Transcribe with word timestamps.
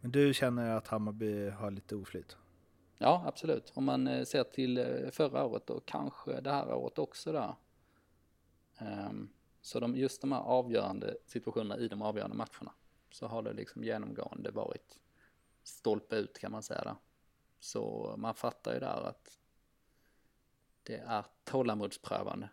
Men 0.00 0.10
du 0.10 0.34
känner 0.34 0.76
att 0.76 0.88
Hammarby 0.88 1.50
har 1.50 1.70
lite 1.70 1.96
oflyt? 1.96 2.36
Ja, 2.98 3.22
absolut. 3.26 3.72
Om 3.74 3.84
man 3.84 4.06
eh, 4.06 4.24
ser 4.24 4.44
till 4.44 4.78
eh, 4.78 5.10
förra 5.10 5.44
året 5.44 5.70
och 5.70 5.86
kanske 5.86 6.40
det 6.40 6.50
här 6.50 6.72
året 6.74 6.98
också 6.98 7.32
där. 7.32 7.54
Um, 8.80 8.86
ehm, 8.88 9.28
så 9.60 9.80
de, 9.80 9.96
just 9.96 10.20
de 10.20 10.32
här 10.32 10.40
avgörande 10.40 11.16
situationerna 11.26 11.78
i 11.78 11.88
de 11.88 12.02
avgörande 12.02 12.36
matcherna 12.36 12.72
så 13.10 13.26
har 13.26 13.42
det 13.42 13.52
liksom 13.52 13.84
genomgående 13.84 14.50
varit 14.50 15.00
stolpe 15.62 16.16
ut 16.16 16.38
kan 16.38 16.52
man 16.52 16.62
säga 16.62 16.84
där. 16.84 16.96
Så 17.60 18.14
man 18.18 18.34
fattar 18.34 18.74
ju 18.74 18.80
där 18.80 19.08
att 19.08 19.38
det 20.82 20.96
är 20.96 21.24
tålamodsprövande. 21.44 22.48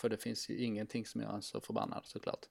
För 0.00 0.08
det 0.08 0.16
finns 0.16 0.50
ju 0.50 0.58
ingenting 0.58 1.06
som 1.06 1.20
gör 1.20 1.32
en 1.32 1.42
så 1.42 1.60
förbannad 1.60 2.06
såklart. 2.06 2.46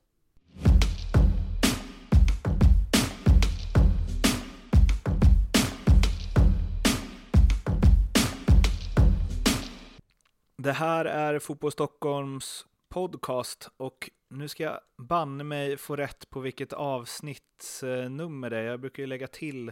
Det 10.67 10.73
här 10.73 11.05
är 11.05 11.39
Fotboll 11.39 11.71
Stockholms 11.71 12.65
podcast 12.89 13.69
och 13.77 14.09
nu 14.29 14.47
ska 14.47 14.63
jag 14.63 14.79
banne 14.97 15.43
mig 15.43 15.77
få 15.77 15.95
rätt 15.95 16.29
på 16.29 16.39
vilket 16.39 16.73
avsnittsnummer 16.73 18.49
det 18.49 18.57
är. 18.57 18.63
Jag 18.63 18.79
brukar 18.79 19.03
ju 19.03 19.07
lägga 19.07 19.27
till 19.27 19.71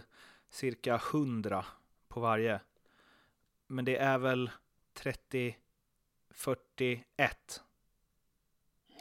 cirka 0.50 1.02
100 1.14 1.66
på 2.08 2.20
varje. 2.20 2.60
Men 3.68 3.86
det 3.86 3.98
är 3.98 4.18
väl 4.18 4.52
30, 4.94 5.56
41. 6.30 7.62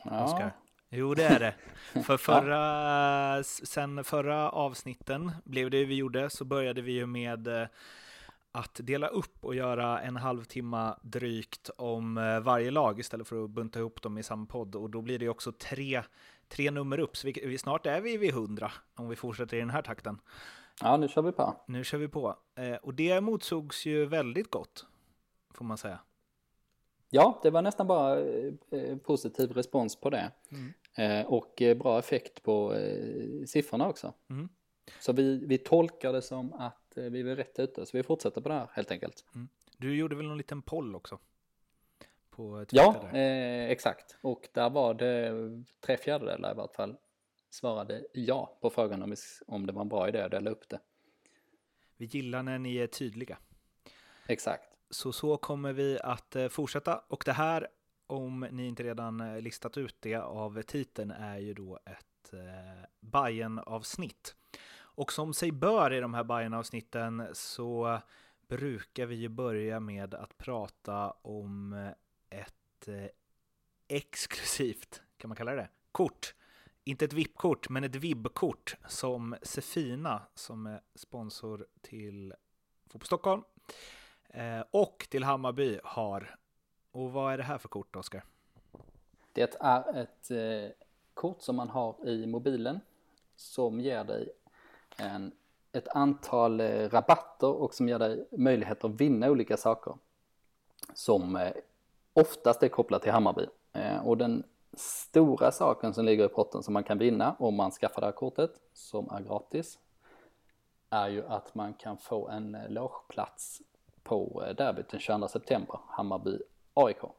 Ja. 0.04 0.24
Oskar. 0.24 0.52
Jo, 0.88 1.14
det 1.14 1.24
är 1.24 1.40
det. 1.40 1.54
För 2.02 2.16
förra, 2.16 3.44
sen 3.44 4.04
förra 4.04 4.50
avsnitten 4.50 5.32
blev 5.44 5.70
det 5.70 5.84
vi 5.84 5.94
gjorde 5.94 6.30
så 6.30 6.44
började 6.44 6.82
vi 6.82 6.92
ju 6.92 7.06
med 7.06 7.46
eh, 7.46 7.66
att 8.54 8.80
dela 8.82 9.08
upp 9.08 9.44
och 9.44 9.54
göra 9.54 10.00
en 10.00 10.16
halvtimme 10.16 10.94
drygt 11.02 11.70
om 11.76 12.18
eh, 12.18 12.40
varje 12.40 12.70
lag 12.70 13.00
istället 13.00 13.28
för 13.28 13.44
att 13.44 13.50
bunta 13.50 13.78
ihop 13.78 14.02
dem 14.02 14.18
i 14.18 14.22
samma 14.22 14.46
podd. 14.46 14.74
Och 14.74 14.90
då 14.90 15.02
blir 15.02 15.18
det 15.18 15.28
också 15.28 15.52
tre, 15.52 16.02
tre 16.48 16.70
nummer 16.70 16.98
upp, 16.98 17.16
så 17.16 17.26
vi, 17.26 17.58
snart 17.58 17.86
är 17.86 18.00
vi 18.00 18.16
vid 18.16 18.32
hundra 18.32 18.72
om 18.94 19.08
vi 19.08 19.16
fortsätter 19.16 19.56
i 19.56 19.60
den 19.60 19.70
här 19.70 19.82
takten. 19.82 20.20
Ja, 20.80 20.96
nu 20.96 21.08
kör 21.08 21.22
vi 21.22 21.32
på. 21.32 21.56
Nu 21.66 21.84
kör 21.84 21.98
vi 21.98 22.08
på. 22.08 22.36
Eh, 22.54 22.74
och 22.74 22.94
det 22.94 23.20
motsogs 23.20 23.86
ju 23.86 24.06
väldigt 24.06 24.50
gott, 24.50 24.86
får 25.54 25.64
man 25.64 25.78
säga. 25.78 25.98
Ja, 27.10 27.40
det 27.42 27.50
var 27.50 27.62
nästan 27.62 27.86
bara 27.86 28.20
eh, 28.20 28.96
positiv 29.04 29.52
respons 29.52 30.00
på 30.00 30.10
det. 30.10 30.32
Mm. 30.50 31.26
Och 31.26 31.62
bra 31.76 31.98
effekt 31.98 32.42
på 32.42 32.76
siffrorna 33.46 33.88
också. 33.88 34.12
Mm. 34.30 34.48
Så 35.00 35.12
vi, 35.12 35.46
vi 35.46 35.58
tolkar 35.58 36.12
det 36.12 36.22
som 36.22 36.52
att 36.52 36.83
vi 36.94 37.20
är 37.20 37.36
rätt 37.36 37.58
ute, 37.58 37.86
så 37.86 37.96
vi 37.96 38.02
fortsätter 38.02 38.40
på 38.40 38.48
det 38.48 38.54
här 38.54 38.68
helt 38.72 38.90
enkelt. 38.90 39.24
Mm. 39.34 39.48
Du 39.76 39.96
gjorde 39.96 40.16
väl 40.16 40.26
någon 40.26 40.36
liten 40.36 40.62
poll 40.62 40.96
också? 40.96 41.18
På 42.30 42.66
ja, 42.70 43.08
eh, 43.12 43.70
exakt. 43.70 44.16
Och 44.20 44.48
där 44.52 44.70
var 44.70 44.94
det 44.94 45.32
tre 45.80 45.96
fjärdedelar 45.96 46.52
i 46.52 46.54
vart 46.54 46.74
fall 46.74 46.96
svarade 47.50 48.04
ja 48.12 48.58
på 48.60 48.70
frågan 48.70 49.02
om, 49.02 49.14
om 49.46 49.66
det 49.66 49.72
var 49.72 49.82
en 49.82 49.88
bra 49.88 50.08
idé 50.08 50.20
att 50.22 50.30
dela 50.30 50.50
upp 50.50 50.68
det. 50.68 50.80
Vi 51.96 52.04
gillar 52.06 52.42
när 52.42 52.58
ni 52.58 52.76
är 52.76 52.86
tydliga. 52.86 53.38
Exakt. 54.26 54.76
Så 54.90 55.12
så 55.12 55.36
kommer 55.36 55.72
vi 55.72 55.98
att 56.00 56.36
eh, 56.36 56.48
fortsätta. 56.48 56.98
Och 57.08 57.22
det 57.26 57.32
här, 57.32 57.68
om 58.06 58.46
ni 58.50 58.66
inte 58.66 58.82
redan 58.82 59.20
eh, 59.20 59.40
listat 59.40 59.76
ut 59.76 59.96
det 60.00 60.16
av 60.16 60.62
titeln, 60.62 61.10
är 61.10 61.38
ju 61.38 61.54
då 61.54 61.78
ett 61.84 62.32
eh, 62.32 62.88
bayern 63.00 63.58
avsnitt 63.58 64.36
och 64.94 65.12
som 65.12 65.34
sig 65.34 65.52
bör 65.52 65.92
i 65.92 66.00
de 66.00 66.14
här 66.14 66.24
Bayern-avsnitten 66.24 67.26
så 67.32 68.00
brukar 68.48 69.06
vi 69.06 69.14
ju 69.14 69.28
börja 69.28 69.80
med 69.80 70.14
att 70.14 70.38
prata 70.38 71.10
om 71.10 71.72
ett 72.30 72.88
eh, 72.88 73.06
exklusivt, 73.88 75.02
kan 75.16 75.28
man 75.28 75.36
kalla 75.36 75.52
det, 75.52 75.68
kort. 75.92 76.34
Inte 76.84 77.04
ett 77.04 77.12
VIP-kort, 77.12 77.68
men 77.68 77.84
ett 77.84 77.94
VIB-kort 77.94 78.76
som 78.88 79.36
Sefina, 79.42 80.22
som 80.34 80.66
är 80.66 80.80
sponsor 80.94 81.66
till 81.80 82.34
Fotboll 82.86 83.06
Stockholm 83.06 83.42
eh, 84.28 84.60
och 84.70 85.06
till 85.10 85.24
Hammarby 85.24 85.80
har. 85.84 86.36
Och 86.90 87.12
vad 87.12 87.32
är 87.32 87.38
det 87.38 87.44
här 87.44 87.58
för 87.58 87.68
kort, 87.68 87.96
Oskar? 87.96 88.24
Det 89.32 89.56
är 89.60 89.96
ett 89.96 90.30
eh, 90.30 90.76
kort 91.14 91.42
som 91.42 91.56
man 91.56 91.68
har 91.68 92.08
i 92.08 92.26
mobilen 92.26 92.80
som 93.36 93.80
ger 93.80 94.04
dig 94.04 94.28
en, 94.96 95.32
ett 95.72 95.88
antal 95.88 96.60
eh, 96.60 96.88
rabatter 96.88 97.48
och 97.48 97.74
som 97.74 97.88
ger 97.88 97.98
dig 97.98 98.28
möjlighet 98.32 98.84
att 98.84 99.00
vinna 99.00 99.30
olika 99.30 99.56
saker. 99.56 99.94
Som 100.94 101.36
eh, 101.36 101.52
oftast 102.12 102.62
är 102.62 102.68
kopplat 102.68 103.02
till 103.02 103.12
Hammarby. 103.12 103.46
Eh, 103.72 104.06
och 104.06 104.18
den 104.18 104.44
stora 104.76 105.52
saken 105.52 105.94
som 105.94 106.04
ligger 106.04 106.24
i 106.24 106.28
potten 106.28 106.62
som 106.62 106.74
man 106.74 106.84
kan 106.84 106.98
vinna 106.98 107.36
om 107.38 107.54
man 107.54 107.70
skaffar 107.70 108.00
det 108.00 108.06
här 108.06 108.12
kortet, 108.12 108.50
som 108.72 109.10
är 109.10 109.20
gratis, 109.20 109.78
är 110.90 111.08
ju 111.08 111.26
att 111.26 111.54
man 111.54 111.74
kan 111.74 111.98
få 111.98 112.28
en 112.28 112.54
eh, 112.54 112.68
logeplats 112.68 113.62
på 114.02 114.44
eh, 114.46 114.54
derbyt 114.54 114.88
den 114.88 115.00
22 115.00 115.28
september, 115.28 115.78
Hammarby-AIK 115.88 117.10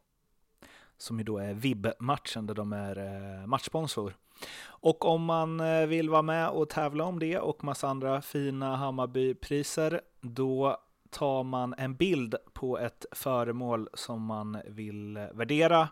som 0.98 1.18
ju 1.18 1.24
då 1.24 1.38
är 1.38 1.54
VIB-matchen 1.54 2.48
där 2.48 2.54
de 2.54 2.74
är 2.74 2.98
eh, 2.98 3.48
matchsponsor. 3.48 4.16
Och 4.66 5.06
om 5.06 5.24
man 5.24 5.60
eh, 5.60 5.86
vill 5.86 6.10
vara 6.10 6.22
med 6.22 6.50
och 6.50 6.70
tävla 6.70 7.04
om 7.04 7.20
det 7.20 7.40
och 7.40 7.64
massa 7.64 7.88
andra 7.88 8.22
fina 8.22 8.76
Hammarbypriser, 8.76 10.02
då 10.22 10.78
tar 11.10 11.44
man 11.44 11.76
en 11.78 11.96
bild 11.96 12.36
på 12.54 12.80
ett 12.80 13.06
föremål 13.12 13.90
som 13.94 14.22
man 14.22 14.58
vill 14.66 15.28
värdera 15.34 15.90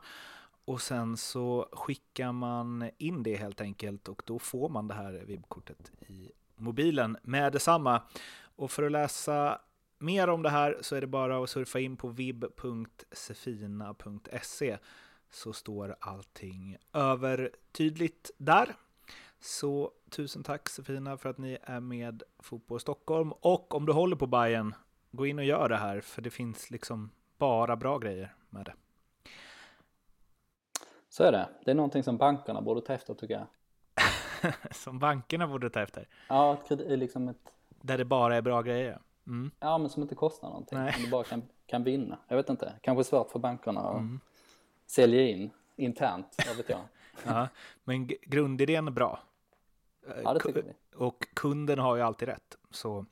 och 0.66 0.82
sen 0.82 1.18
så 1.18 1.70
skickar 1.72 2.32
man 2.32 2.90
in 2.98 3.24
det 3.24 3.36
helt 3.36 3.62
enkelt 3.62 4.08
och 4.08 4.22
då 4.26 4.40
får 4.40 4.70
man 4.70 4.88
det 4.88 4.94
här 4.94 5.24
VIB-kortet 5.26 5.92
i 6.08 6.32
mobilen 6.56 7.18
med 7.24 7.54
detsamma. 7.54 8.02
Och 8.56 8.72
för 8.72 8.84
att 8.84 8.92
läsa 8.92 9.62
mer 10.04 10.28
om 10.28 10.44
det 10.44 10.50
här 10.50 10.78
så 10.82 10.96
är 10.96 11.02
det 11.02 11.08
bara 11.08 11.44
att 11.44 11.50
surfa 11.50 11.80
in 11.80 11.98
på 11.98 12.08
vib.sefina.se 12.08 14.78
så 15.30 15.54
står 15.54 15.96
allting 16.00 16.78
övertydligt 16.94 18.32
där. 18.38 18.76
Så 19.40 19.92
tusen 20.10 20.44
tack 20.44 20.70
Sefina 20.70 21.18
för 21.18 21.30
att 21.30 21.38
ni 21.38 21.58
är 21.64 21.80
med 21.80 22.24
Fotboll 22.40 22.80
Stockholm 22.80 23.32
och 23.32 23.76
om 23.76 23.86
du 23.86 23.94
håller 23.94 24.16
på 24.16 24.28
Bayern 24.28 24.76
gå 25.12 25.26
in 25.26 25.40
och 25.40 25.46
gör 25.46 25.70
det 25.70 25.78
här 25.78 26.02
för 26.02 26.22
det 26.22 26.30
finns 26.30 26.72
liksom 26.72 27.10
bara 27.38 27.76
bra 27.76 27.98
grejer 27.98 28.36
med 28.50 28.66
det. 28.66 28.74
Så 31.10 31.24
är 31.24 31.32
det. 31.32 31.50
Det 31.66 31.72
är 31.72 31.76
någonting 31.76 32.04
som 32.04 32.18
bankerna 32.18 32.62
borde 32.62 32.82
ta 32.82 32.94
efter 32.94 33.14
tycker 33.14 33.34
jag. 33.34 33.48
som 34.76 35.00
bankerna 35.00 35.48
borde 35.48 35.70
ta 35.70 35.82
efter? 35.82 36.08
Ja, 36.28 36.64
liksom 36.70 37.28
ett... 37.28 37.54
Där 37.70 37.98
det 37.98 38.06
bara 38.06 38.36
är 38.36 38.42
bra 38.42 38.62
grejer? 38.62 39.00
Mm. 39.28 39.52
Ja, 39.60 39.78
men 39.78 39.90
som 39.90 40.02
inte 40.02 40.16
kostar 40.16 40.48
någonting. 40.48 40.78
Nej. 40.78 40.94
Som 40.94 41.04
du 41.04 41.10
bara 41.10 41.24
kan, 41.24 41.44
kan 41.66 41.84
vinna. 41.84 42.18
Jag 42.28 42.36
vet 42.36 42.50
inte, 42.50 42.74
kanske 42.82 43.04
svårt 43.04 43.32
för 43.32 43.40
bankerna 43.40 43.82
att 43.82 44.00
mm. 44.00 44.20
sälja 44.86 45.22
in 45.22 45.50
internt, 45.76 46.36
vad 46.48 46.58
vet 46.58 46.70
jag. 46.70 46.80
ja, 47.26 47.48
men 47.84 48.08
grundidén 48.08 48.88
är 48.88 48.92
bra. 48.92 49.20
Ja, 50.24 50.34
det 50.34 50.40
tycker 50.40 50.62
vi. 50.62 50.74
Och 50.96 51.28
kunden 51.34 51.80
har 51.80 51.96
ju 51.96 52.02
alltid 52.02 52.28
rätt. 52.28 52.58
Så 52.72 53.06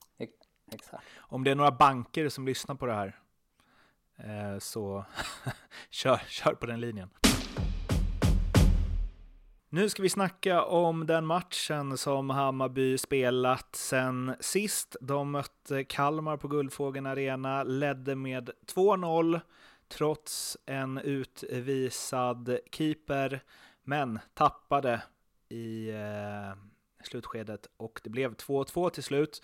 Exakt. 0.72 1.04
om 1.18 1.44
det 1.44 1.52
är 1.52 1.56
några 1.56 1.72
banker 1.72 2.30
som 2.30 2.46
lyssnar 2.46 2.76
på 2.76 2.86
det 2.86 2.94
här 2.94 3.20
eh, 4.16 4.60
så 4.60 5.06
kör, 5.90 6.18
kör 6.28 6.54
på 6.54 6.66
den 6.66 6.80
linjen. 6.80 7.10
Nu 9.74 9.90
ska 9.90 10.02
vi 10.04 10.10
snacka 10.10 10.64
om 10.64 11.08
den 11.08 11.26
matchen 11.26 11.98
som 11.98 12.30
Hammarby 12.30 12.98
spelat 12.98 13.76
sen 13.76 14.36
sist. 14.40 14.96
De 15.02 15.32
mötte 15.32 15.84
Kalmar 15.84 16.38
på 16.38 16.48
Guldfågeln 16.48 17.06
Arena, 17.06 17.64
ledde 17.64 18.16
med 18.16 18.50
2-0 18.76 19.40
trots 19.88 20.58
en 20.66 20.98
utvisad 20.98 22.58
keeper, 22.72 23.44
men 23.84 24.20
tappade 24.34 25.02
i 25.50 25.90
eh, 25.90 26.58
slutskedet 27.04 27.68
och 27.78 28.02
det 28.04 28.10
blev 28.10 28.36
2-2 28.36 28.90
till 28.90 29.04
slut. 29.04 29.44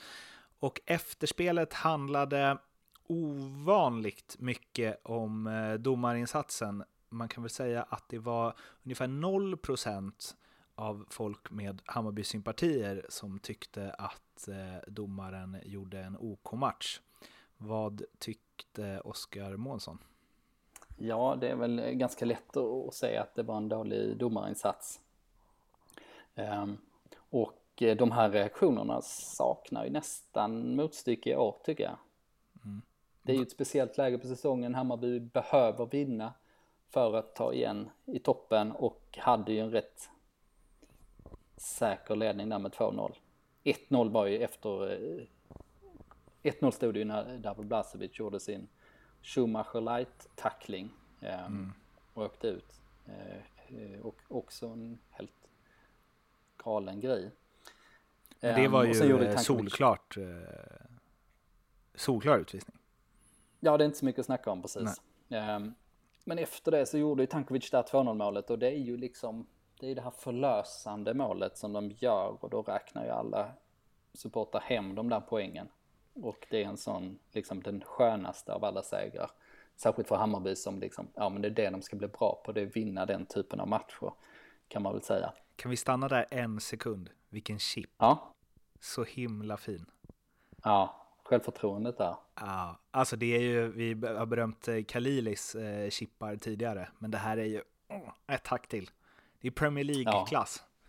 Och 0.60 0.82
efterspelet 0.86 1.74
handlade 1.74 2.58
ovanligt 3.08 4.36
mycket 4.40 5.02
om 5.04 5.48
eh, 5.48 5.74
domarinsatsen 5.74 6.84
man 7.10 7.28
kan 7.28 7.44
väl 7.44 7.50
säga 7.50 7.84
att 7.84 8.10
det 8.10 8.20
var 8.20 8.54
ungefär 8.84 9.08
0% 9.08 10.36
av 10.76 11.06
folk 11.10 11.52
med 11.52 11.82
Hammarby-sympatier 11.86 13.06
som 13.10 13.40
tyckte 13.40 13.92
att 13.92 14.48
eh, 14.48 14.92
domaren 14.92 15.58
gjorde 15.64 16.00
en 16.00 16.18
OK-match. 16.18 17.00
Vad 17.58 18.02
tyckte 18.20 19.00
Oskar 19.00 19.58
Månsson? 19.58 19.98
Ja, 20.98 21.38
det 21.42 21.50
är 21.50 21.56
väl 21.56 21.82
ganska 21.92 22.26
lätt 22.26 22.58
att 22.58 22.94
säga 22.94 23.22
att 23.22 23.36
det 23.36 23.44
var 23.44 23.58
en 23.58 23.70
dålig 23.70 24.18
domarinsats. 24.18 25.00
Um, 26.36 26.78
och 27.30 27.64
eh, 27.82 27.98
de 27.98 28.12
här 28.12 28.30
reaktionerna 28.30 29.02
saknar 29.02 29.86
ju 29.86 29.92
nästan 29.92 30.76
motstycke 30.76 31.30
i 31.30 31.36
år 31.36 31.56
tycker 31.64 31.84
jag. 31.84 31.98
Mm. 32.66 32.82
Det 33.22 33.32
är 33.32 33.36
ju 33.36 33.42
ett 33.42 33.52
speciellt 33.52 33.98
läge 33.98 34.18
på 34.18 34.28
säsongen. 34.28 34.76
Hammarby 34.76 35.20
behöver 35.20 35.86
vinna 35.86 36.34
för 36.90 37.16
att 37.16 37.36
ta 37.36 37.54
igen 37.54 37.90
i 38.06 38.20
toppen 38.20 38.72
och 38.72 39.18
hade 39.18 39.54
ju 39.54 39.60
en 39.60 39.72
rätt 39.72 40.10
säker 41.58 42.16
ledning 42.16 42.50
där 42.50 42.60
med 42.60 42.72
2-0. 42.72 43.14
1-0 43.64 44.12
var 44.12 44.26
ju 44.26 44.38
efter 44.38 44.70
1-0 46.44 46.66
eh, 46.66 46.72
stod 46.72 46.94
det 46.94 47.00
ju 47.00 47.06
när 47.06 47.38
Davor 47.38 47.64
Blasevic 47.64 48.20
gjorde 48.20 48.40
sin 48.40 48.68
Schumacher 49.22 49.82
light 49.82 50.30
tackling 50.36 50.90
eh, 51.22 51.46
mm. 51.46 51.74
och 52.14 52.24
åkte 52.24 52.48
ut. 52.48 52.82
Eh, 53.06 54.00
och 54.02 54.16
också 54.28 54.68
en 54.68 55.00
helt 55.10 55.50
galen 56.58 57.00
grej. 57.00 57.32
Men 58.40 58.62
det 58.62 58.68
var 58.68 58.84
ju 58.84 59.38
solklart 59.38 60.18
solklar 61.96 62.38
utvisning. 62.38 62.78
Ja, 63.60 63.78
det 63.78 63.84
är 63.84 63.86
inte 63.86 63.98
så 63.98 64.06
mycket 64.06 64.20
att 64.20 64.26
snacka 64.26 64.52
om 64.52 64.62
precis. 64.62 65.02
Um, 65.30 65.76
men 66.28 66.40
efter 66.40 66.72
det 66.72 66.86
så 66.86 66.98
gjorde 66.98 67.24
ju 67.24 67.28
Tankovic 67.28 67.72
där 67.72 67.84
2-0 67.84 68.14
målet 68.14 68.50
och 68.50 68.60
det 68.60 68.68
är 68.68 68.80
ju 68.80 68.98
liksom, 68.98 69.48
det 69.80 69.92
är 69.92 69.96
det 69.96 70.02
här 70.02 70.12
förlösande 70.12 71.14
målet 71.14 71.58
som 71.58 71.74
de 71.74 71.92
gör 71.92 72.38
och 72.44 72.50
då 72.50 72.62
räknar 72.62 73.06
ju 73.06 73.10
alla 73.10 73.52
supportrar 74.14 74.62
hem 74.62 74.96
de 74.96 75.10
där 75.10 75.20
poängen. 75.20 75.68
Och 76.14 76.48
det 76.50 76.64
är 76.64 76.68
en 76.68 76.78
sån, 76.78 77.20
liksom 77.32 77.64
den 77.64 77.82
skönaste 77.82 78.54
av 78.54 78.66
alla 78.66 78.84
segrar. 78.84 79.32
Särskilt 79.76 80.08
för 80.08 80.16
Hammarby 80.16 80.56
som 80.56 80.80
liksom, 80.80 81.08
ja 81.14 81.30
men 81.30 81.42
det 81.42 81.48
är 81.48 81.52
det 81.52 81.70
de 81.70 81.82
ska 81.82 81.96
bli 81.96 82.08
bra 82.08 82.42
på, 82.46 82.52
det 82.52 82.62
är 82.62 82.66
vinna 82.66 83.06
den 83.06 83.26
typen 83.26 83.60
av 83.60 83.68
matcher. 83.68 84.14
Kan 84.68 84.82
man 84.82 84.94
väl 84.94 85.04
säga. 85.04 85.34
Kan 85.56 85.72
vi 85.72 85.78
stanna 85.78 86.08
där 86.08 86.26
en 86.32 86.60
sekund? 86.60 87.10
Vilken 87.30 87.60
chip. 87.60 87.90
Ja. 87.98 88.34
Så 88.80 89.04
himla 89.04 89.58
fin. 89.58 89.86
Ja, 90.64 91.07
självförtroendet 91.28 91.98
där. 91.98 92.16
Ja, 92.36 92.80
alltså 92.92 93.16
det 93.16 93.36
är 93.36 93.42
ju, 93.42 93.68
vi 93.72 94.08
har 94.08 94.26
berömt 94.26 94.68
eh, 94.68 94.84
Kalilis 94.84 95.56
eh, 95.56 95.90
chippar 95.90 96.36
tidigare, 96.36 96.90
men 97.00 97.12
det 97.12 97.18
här 97.18 97.38
är 97.38 97.46
ju 97.46 97.62
oh, 97.90 98.10
ett 98.28 98.48
hack 98.48 98.68
till. 98.68 98.90
Det 99.42 99.48
är 99.48 99.52
Premier 99.52 99.84
League-klass. 99.86 100.64
Ja. 100.64 100.88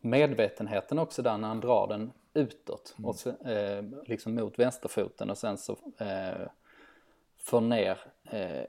Medvetenheten 0.00 0.98
också 0.98 1.22
där 1.22 1.38
när 1.38 1.48
han 1.48 1.60
drar 1.60 1.88
den 1.88 2.12
utåt, 2.34 2.94
mm. 2.98 3.08
och 3.08 3.16
så, 3.16 3.30
eh, 3.30 3.84
liksom 4.06 4.34
mot 4.34 4.58
vänsterfoten 4.58 5.30
och 5.30 5.38
sen 5.38 5.58
så 5.58 5.78
eh, 5.98 6.48
får 7.38 7.60
ner 7.60 7.98
eh, 8.24 8.64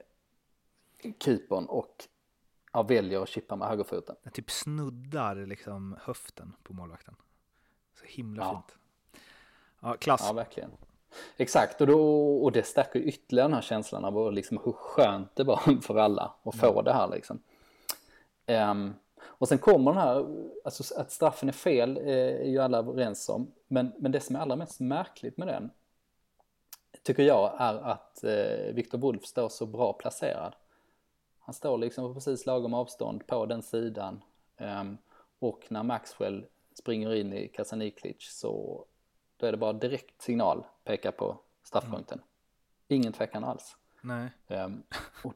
keepern 1.18 1.66
och 1.66 2.04
ja, 2.72 2.82
väljer 2.82 3.22
att 3.22 3.28
chippa 3.28 3.56
med 3.56 3.68
högerfoten. 3.68 4.16
Den 4.22 4.32
typ 4.32 4.50
snuddar 4.50 5.46
liksom 5.46 5.96
höften 6.02 6.56
på 6.62 6.72
målvakten. 6.72 7.16
Så 7.94 8.04
himla 8.06 8.42
ja. 8.42 8.50
fint. 8.50 8.79
Ja, 9.80 9.96
klass. 9.96 10.24
Ja, 10.26 10.32
verkligen. 10.32 10.70
Exakt, 11.36 11.80
och, 11.80 11.86
då, 11.86 12.36
och 12.42 12.52
det 12.52 12.62
stärker 12.62 13.00
ytterligare 13.00 13.48
den 13.48 13.54
här 13.54 13.62
känslan 13.62 14.04
av 14.04 14.32
liksom 14.32 14.60
hur 14.64 14.72
skönt 14.72 15.36
det 15.36 15.44
var 15.44 15.80
för 15.82 15.96
alla 15.96 16.34
att 16.42 16.56
få 16.56 16.72
mm. 16.72 16.84
det 16.84 16.92
här 16.92 17.08
liksom. 17.08 17.42
Um, 18.46 18.94
och 19.22 19.48
sen 19.48 19.58
kommer 19.58 19.92
den 19.92 20.00
här, 20.00 20.26
alltså 20.64 21.00
att 21.00 21.10
straffen 21.10 21.48
är 21.48 21.52
fel 21.52 21.96
eh, 21.96 22.14
är 22.14 22.48
ju 22.48 22.58
alla 22.58 22.78
överens 22.78 23.28
om. 23.28 23.52
Men, 23.68 23.92
men 23.98 24.12
det 24.12 24.20
som 24.20 24.36
är 24.36 24.40
allra 24.40 24.56
mest 24.56 24.80
märkligt 24.80 25.36
med 25.36 25.48
den 25.48 25.70
tycker 27.02 27.22
jag 27.22 27.54
är 27.58 27.74
att 27.74 28.24
eh, 28.24 28.74
Victor 28.74 28.98
Wolf 28.98 29.24
står 29.24 29.48
så 29.48 29.66
bra 29.66 29.92
placerad. 29.92 30.54
Han 31.38 31.54
står 31.54 31.78
liksom 31.78 32.08
på 32.08 32.14
precis 32.14 32.46
lagom 32.46 32.74
avstånd 32.74 33.26
på 33.26 33.46
den 33.46 33.62
sidan. 33.62 34.22
Um, 34.58 34.98
och 35.38 35.66
när 35.68 35.82
Maxwell 35.82 36.46
springer 36.78 37.14
in 37.14 37.32
i 37.32 37.48
Kasaniklic 37.48 38.16
så 38.20 38.84
då 39.40 39.46
är 39.46 39.52
det 39.52 39.58
bara 39.58 39.72
direkt 39.72 40.22
signal 40.22 40.64
peka 40.84 41.12
på 41.12 41.40
straffpunkten. 41.62 42.18
Mm. 42.18 42.26
Ingen 42.88 43.12
tvekan 43.12 43.44
alls. 43.44 43.76
Nej. 44.00 44.30
Um, 44.46 44.82
och 45.22 45.34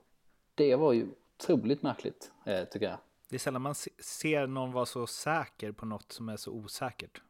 det 0.55 0.77
var 0.77 0.93
ju 0.93 1.07
otroligt 1.37 1.83
märkligt, 1.83 2.33
eh, 2.47 2.65
tycker 2.65 2.87
jag. 2.87 2.99
Det 3.29 3.37
är 3.37 3.41
sällan 3.41 3.63
man 3.63 3.75
ser 3.99 4.47
någon 4.47 4.73
vara 4.73 4.87
så 4.87 5.07
säker 5.07 5.73
på 5.73 5.87
något 5.87 6.13
som 6.13 6.29
är 6.29 6.37
så 6.37 6.51
osäkert. 6.53 7.23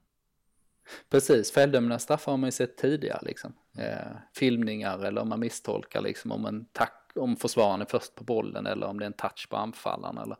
Precis, 1.08 1.52
feldömda 1.52 1.98
straffar 1.98 2.32
har 2.32 2.36
man 2.36 2.48
ju 2.48 2.52
sett 2.52 2.76
tidigare 2.76 3.20
liksom. 3.22 3.52
Eh, 3.78 4.16
filmningar 4.34 4.98
eller 4.98 5.22
om 5.22 5.28
man 5.28 5.40
misstolkar 5.40 6.00
liksom 6.00 6.32
om 6.32 6.46
en 6.46 6.66
tack, 6.72 7.12
om 7.14 7.36
försvararen 7.36 7.80
är 7.80 7.84
först 7.84 8.14
på 8.14 8.24
bollen 8.24 8.66
eller 8.66 8.86
om 8.86 8.98
det 8.98 9.04
är 9.04 9.06
en 9.06 9.12
touch 9.12 9.48
på 9.50 9.56
anfallaren 9.56 10.18
eller, 10.18 10.36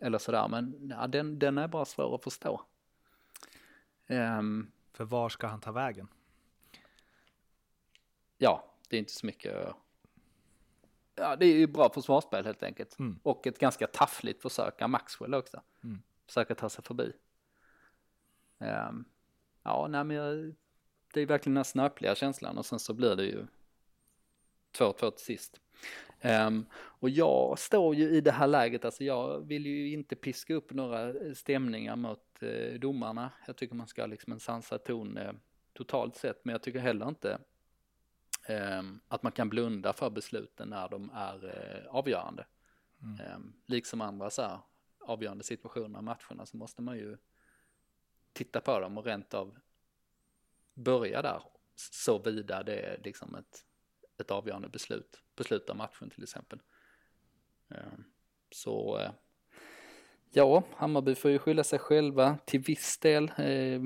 eller 0.00 0.18
sådär. 0.18 0.48
Men 0.48 0.88
ja, 0.90 1.06
den, 1.06 1.38
den 1.38 1.58
är 1.58 1.68
bara 1.68 1.84
svår 1.84 2.14
att 2.14 2.24
förstå. 2.24 2.62
Um, 4.08 4.72
för 4.92 5.04
var 5.04 5.28
ska 5.28 5.46
han 5.46 5.60
ta 5.60 5.72
vägen? 5.72 6.08
Ja, 8.38 8.74
det 8.88 8.96
är 8.96 9.00
inte 9.00 9.12
så 9.12 9.26
mycket. 9.26 9.74
Ja, 11.14 11.36
det 11.36 11.46
är 11.46 11.54
ju 11.54 11.66
bra 11.66 11.90
försvarsspel 11.94 12.44
helt 12.44 12.62
enkelt. 12.62 12.98
Mm. 12.98 13.20
Och 13.22 13.46
ett 13.46 13.58
ganska 13.58 13.86
taffligt 13.86 14.42
försök 14.42 14.82
av 14.82 14.90
Maxwell 14.90 15.34
också. 15.34 15.62
Mm. 15.84 16.02
Försöka 16.26 16.54
ta 16.54 16.68
sig 16.68 16.84
förbi. 16.84 17.12
Um, 18.58 19.04
ja, 19.62 19.86
nej 19.88 20.04
men 20.04 20.16
jag, 20.16 20.54
det 21.12 21.20
är 21.20 21.26
verkligen 21.26 21.54
den 21.54 21.56
här 21.56 21.64
snöpliga 21.64 22.14
känslan 22.14 22.58
och 22.58 22.66
sen 22.66 22.78
så 22.78 22.94
blir 22.94 23.16
det 23.16 23.24
ju 23.24 23.46
2-2 24.78 25.10
till 25.10 25.24
sist. 25.24 25.60
Um, 26.24 26.66
och 26.74 27.10
jag 27.10 27.58
står 27.58 27.94
ju 27.94 28.08
i 28.08 28.20
det 28.20 28.32
här 28.32 28.46
läget, 28.46 28.84
alltså 28.84 29.04
jag 29.04 29.46
vill 29.46 29.66
ju 29.66 29.92
inte 29.92 30.16
piska 30.16 30.54
upp 30.54 30.72
några 30.72 31.14
stämningar 31.34 31.96
mot 31.96 32.42
uh, 32.42 32.78
domarna. 32.78 33.30
Jag 33.46 33.56
tycker 33.56 33.74
man 33.74 33.86
ska 33.86 34.02
ha 34.02 34.06
liksom 34.06 34.32
en 34.32 34.40
sansad 34.40 34.84
ton 34.84 35.18
uh, 35.18 35.32
totalt 35.72 36.16
sett, 36.16 36.44
men 36.44 36.52
jag 36.52 36.62
tycker 36.62 36.78
heller 36.78 37.08
inte 37.08 37.38
um, 38.78 39.00
att 39.08 39.22
man 39.22 39.32
kan 39.32 39.48
blunda 39.48 39.92
för 39.92 40.10
besluten 40.10 40.68
när 40.68 40.88
de 40.88 41.10
är 41.14 41.44
uh, 41.44 41.96
avgörande. 41.96 42.46
Mm. 43.02 43.34
Um, 43.34 43.52
liksom 43.66 44.00
andra 44.00 44.30
så 44.30 44.42
här, 44.42 44.58
avgörande 45.00 45.44
situationer 45.44 45.98
i 45.98 46.02
matcherna 46.02 46.46
så 46.46 46.56
måste 46.56 46.82
man 46.82 46.96
ju 46.96 47.16
titta 48.32 48.60
på 48.60 48.80
dem 48.80 48.98
och 48.98 49.04
rent 49.04 49.34
av 49.34 49.58
börja 50.74 51.22
där, 51.22 51.42
så 51.74 52.18
vida 52.18 52.62
det 52.62 52.80
är 52.80 53.00
liksom 53.04 53.34
ett 53.34 53.64
ett 54.20 54.30
avgörande 54.30 54.68
beslut 55.36 55.70
av 55.70 55.76
matchen 55.76 56.10
till 56.10 56.22
exempel. 56.22 56.58
Eh, 57.70 57.98
så 58.50 58.98
eh, 58.98 59.10
ja, 60.30 60.62
Hammarby 60.76 61.14
får 61.14 61.30
ju 61.30 61.38
skylla 61.38 61.64
sig 61.64 61.78
själva 61.78 62.38
till 62.44 62.60
viss 62.60 62.98
del. 62.98 63.32
Eh, 63.38 63.82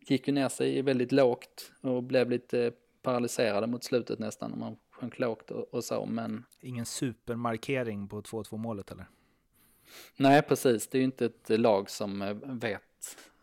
gick 0.00 0.28
ju 0.28 0.34
ner 0.34 0.48
sig 0.48 0.82
väldigt 0.82 1.12
lågt 1.12 1.72
och 1.80 2.02
blev 2.02 2.30
lite 2.30 2.72
paralyserade 3.02 3.66
mot 3.66 3.84
slutet 3.84 4.18
nästan. 4.18 4.52
Och 4.52 4.58
man 4.58 4.76
sjönk 4.90 5.18
lågt 5.18 5.50
och, 5.50 5.74
och 5.74 5.84
så, 5.84 6.06
men... 6.06 6.44
Ingen 6.60 6.86
supermarkering 6.86 8.08
på 8.08 8.22
2-2 8.22 8.56
målet 8.56 8.90
eller? 8.90 9.06
Nej, 10.16 10.42
precis. 10.42 10.88
Det 10.88 10.98
är 10.98 11.00
ju 11.00 11.04
inte 11.04 11.24
ett 11.26 11.48
lag 11.48 11.90
som 11.90 12.40
vet 12.60 12.82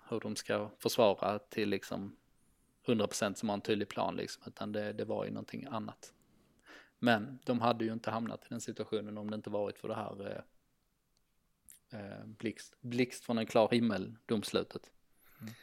hur 0.09 0.19
de 0.19 0.35
ska 0.35 0.69
försvara 0.79 1.39
till 1.39 1.69
liksom 1.69 2.15
100% 2.85 3.33
som 3.33 3.49
har 3.49 3.53
en 3.53 3.61
tydlig 3.61 3.89
plan 3.89 4.15
liksom, 4.15 4.43
utan 4.47 4.71
det, 4.71 4.93
det 4.93 5.05
var 5.05 5.25
ju 5.25 5.31
någonting 5.31 5.65
annat. 5.65 6.13
Men 6.99 7.39
de 7.43 7.61
hade 7.61 7.85
ju 7.85 7.93
inte 7.93 8.11
hamnat 8.11 8.43
i 8.43 8.47
den 8.49 8.61
situationen 8.61 9.17
om 9.17 9.29
det 9.29 9.35
inte 9.35 9.49
varit 9.49 9.77
för 9.77 9.87
det 9.87 9.95
här 9.95 10.43
eh, 11.91 11.99
eh 11.99 12.25
blixt, 12.25 12.75
blixt 12.81 13.23
från 13.23 13.37
en 13.37 13.45
klar 13.45 13.69
himmel 13.71 14.15
domslutet. 14.25 14.91
Mm. 15.41 15.53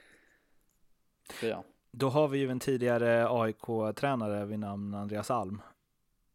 ja. 1.43 1.65
Då 1.91 2.09
har 2.09 2.29
vi 2.29 2.39
ju 2.39 2.51
en 2.51 2.61
tidigare 2.61 3.29
AIK-tränare 3.29 4.45
vid 4.45 4.59
namn 4.59 4.95
Andreas 4.95 5.31
Alm, 5.31 5.63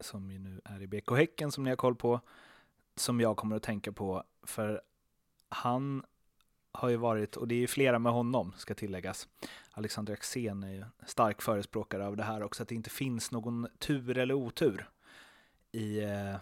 som 0.00 0.30
ju 0.30 0.38
nu 0.38 0.60
är 0.64 0.82
i 0.82 0.86
BK 0.86 1.10
Häcken 1.10 1.52
som 1.52 1.64
ni 1.64 1.70
har 1.70 1.76
koll 1.76 1.96
på, 1.96 2.20
som 2.96 3.20
jag 3.20 3.36
kommer 3.36 3.56
att 3.56 3.62
tänka 3.62 3.92
på, 3.92 4.24
för 4.42 4.82
han 5.48 6.04
har 6.72 6.88
ju 6.88 6.96
varit, 6.96 7.36
och 7.36 7.48
det 7.48 7.54
är 7.54 7.58
ju 7.58 7.66
flera 7.66 7.98
med 7.98 8.12
honom 8.12 8.52
ska 8.56 8.74
tilläggas, 8.74 9.28
Alexander 9.78 10.12
Axén 10.12 10.62
är 10.62 10.72
ju 10.72 10.84
stark 11.06 11.42
förespråkare 11.42 12.06
av 12.06 12.16
det 12.16 12.22
här 12.22 12.42
också, 12.42 12.62
att 12.62 12.68
det 12.68 12.74
inte 12.74 12.90
finns 12.90 13.30
någon 13.30 13.68
tur 13.78 14.18
eller 14.18 14.34
otur 14.34 14.88
i, 15.72 16.00
eh, 16.00 16.36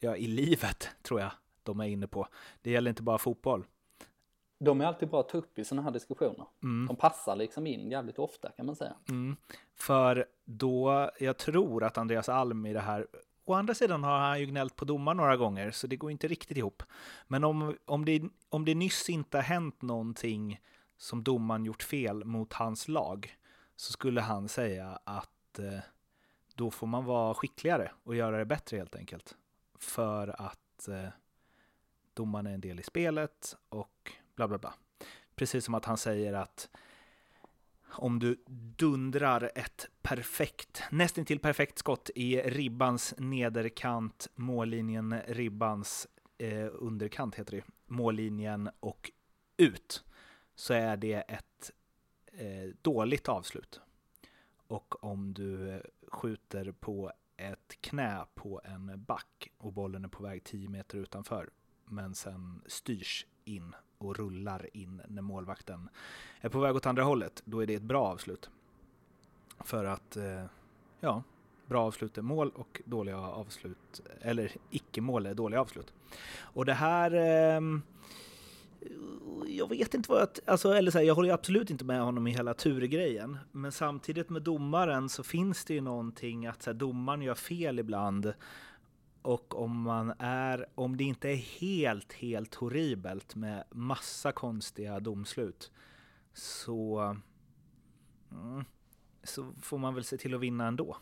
ja, 0.00 0.16
i 0.16 0.26
livet, 0.26 0.88
tror 1.02 1.20
jag 1.20 1.30
de 1.62 1.80
är 1.80 1.84
inne 1.84 2.06
på. 2.06 2.28
Det 2.62 2.70
gäller 2.70 2.88
inte 2.88 3.02
bara 3.02 3.18
fotboll. 3.18 3.64
De 4.58 4.80
är 4.80 4.84
alltid 4.84 5.08
bra 5.08 5.20
att 5.20 5.28
ta 5.28 5.38
upp 5.38 5.58
i 5.58 5.64
sådana 5.64 5.82
här 5.82 5.90
diskussioner. 5.90 6.46
Mm. 6.62 6.86
De 6.86 6.96
passar 6.96 7.36
liksom 7.36 7.66
in 7.66 7.90
jävligt 7.90 8.18
ofta 8.18 8.50
kan 8.50 8.66
man 8.66 8.76
säga. 8.76 8.94
Mm. 9.08 9.36
För 9.74 10.26
då, 10.44 11.10
jag 11.18 11.36
tror 11.36 11.84
att 11.84 11.98
Andreas 11.98 12.28
Alm 12.28 12.66
i 12.66 12.72
det 12.72 12.80
här, 12.80 13.06
å 13.44 13.54
andra 13.54 13.74
sidan 13.74 14.04
har 14.04 14.18
han 14.18 14.40
ju 14.40 14.46
gnällt 14.46 14.76
på 14.76 14.84
domar 14.84 15.14
några 15.14 15.36
gånger, 15.36 15.70
så 15.70 15.86
det 15.86 15.96
går 15.96 16.10
inte 16.10 16.28
riktigt 16.28 16.56
ihop. 16.56 16.82
Men 17.26 17.44
om, 17.44 17.76
om, 17.84 18.04
det, 18.04 18.22
om 18.48 18.64
det 18.64 18.74
nyss 18.74 19.08
inte 19.08 19.38
har 19.38 19.42
hänt 19.42 19.82
någonting 19.82 20.60
som 20.98 21.24
domaren 21.24 21.64
gjort 21.64 21.82
fel 21.82 22.24
mot 22.24 22.52
hans 22.52 22.88
lag, 22.88 23.36
så 23.76 23.92
skulle 23.92 24.20
han 24.20 24.48
säga 24.48 24.98
att 25.04 25.58
eh, 25.58 25.80
då 26.54 26.70
får 26.70 26.86
man 26.86 27.04
vara 27.04 27.34
skickligare 27.34 27.90
och 28.04 28.16
göra 28.16 28.38
det 28.38 28.44
bättre 28.44 28.76
helt 28.76 28.96
enkelt. 28.96 29.36
För 29.78 30.40
att 30.40 30.88
eh, 30.88 31.08
domaren 32.14 32.46
är 32.46 32.54
en 32.54 32.60
del 32.60 32.80
i 32.80 32.82
spelet 32.82 33.56
och 33.68 34.12
bla 34.36 34.48
bla 34.48 34.58
bla. 34.58 34.74
Precis 35.34 35.64
som 35.64 35.74
att 35.74 35.84
han 35.84 35.98
säger 35.98 36.32
att 36.32 36.68
om 37.90 38.18
du 38.18 38.44
dundrar 38.76 39.50
ett 39.54 39.88
perfekt, 40.02 40.82
nästintill 40.90 41.38
perfekt 41.38 41.78
skott 41.78 42.10
i 42.14 42.40
ribbans 42.40 43.14
nederkant, 43.18 44.28
mållinjen, 44.34 45.20
ribbans 45.26 46.06
eh, 46.38 46.68
underkant 46.72 47.34
heter 47.34 47.56
det, 47.56 47.64
mållinjen 47.86 48.70
och 48.80 49.10
ut, 49.56 50.04
så 50.58 50.74
är 50.74 50.96
det 50.96 51.14
ett 51.14 51.72
eh, 52.32 52.74
dåligt 52.82 53.28
avslut. 53.28 53.80
Och 54.66 55.04
om 55.04 55.34
du 55.34 55.70
eh, 55.70 55.80
skjuter 56.08 56.72
på 56.72 57.12
ett 57.36 57.80
knä 57.80 58.24
på 58.34 58.60
en 58.64 59.04
back 59.04 59.52
och 59.58 59.72
bollen 59.72 60.04
är 60.04 60.08
på 60.08 60.22
väg 60.22 60.44
10 60.44 60.68
meter 60.68 60.98
utanför, 60.98 61.50
men 61.84 62.14
sen 62.14 62.62
styrs 62.66 63.26
in 63.44 63.74
och 63.98 64.16
rullar 64.16 64.76
in 64.76 65.02
när 65.08 65.22
målvakten 65.22 65.88
är 66.40 66.48
på 66.48 66.60
väg 66.60 66.76
åt 66.76 66.86
andra 66.86 67.02
hållet, 67.02 67.42
då 67.44 67.60
är 67.60 67.66
det 67.66 67.74
ett 67.74 67.82
bra 67.82 68.04
avslut. 68.04 68.50
För 69.60 69.84
att, 69.84 70.16
eh, 70.16 70.44
ja, 71.00 71.22
bra 71.66 71.86
avslut 71.86 72.18
är 72.18 72.22
mål 72.22 72.50
och 72.54 72.82
dåliga 72.84 73.18
avslut, 73.18 74.00
eller 74.20 74.52
icke-mål 74.70 75.26
är 75.26 75.34
dåliga 75.34 75.60
avslut. 75.60 75.92
Och 76.36 76.64
det 76.64 76.74
här 76.74 77.14
eh, 77.14 77.60
jag 79.46 79.68
vet 79.68 79.94
inte 79.94 80.10
vad 80.10 80.20
jag... 80.20 80.28
Alltså, 80.46 80.72
eller 80.72 80.90
så 80.90 80.98
här, 80.98 81.04
jag 81.04 81.14
håller 81.14 81.32
absolut 81.32 81.70
inte 81.70 81.84
med 81.84 82.00
honom 82.00 82.26
i 82.26 82.30
hela 82.30 82.54
turgrejen. 82.54 83.38
Men 83.52 83.72
samtidigt 83.72 84.30
med 84.30 84.42
domaren 84.42 85.08
så 85.08 85.22
finns 85.22 85.64
det 85.64 85.74
ju 85.74 85.80
någonting 85.80 86.46
att 86.46 86.62
så 86.62 86.70
här, 86.70 86.74
domaren 86.74 87.22
gör 87.22 87.34
fel 87.34 87.78
ibland. 87.78 88.32
Och 89.22 89.62
om 89.62 89.82
man 89.82 90.12
är... 90.18 90.66
Om 90.74 90.96
det 90.96 91.04
inte 91.04 91.28
är 91.28 91.36
helt, 91.36 92.12
helt 92.12 92.54
horribelt 92.54 93.34
med 93.34 93.64
massa 93.70 94.32
konstiga 94.32 95.00
domslut 95.00 95.72
så... 96.32 96.98
Mm, 98.32 98.64
så 99.22 99.52
får 99.62 99.78
man 99.78 99.94
väl 99.94 100.04
se 100.04 100.16
till 100.16 100.34
att 100.34 100.40
vinna 100.40 100.66
ändå. 100.66 100.96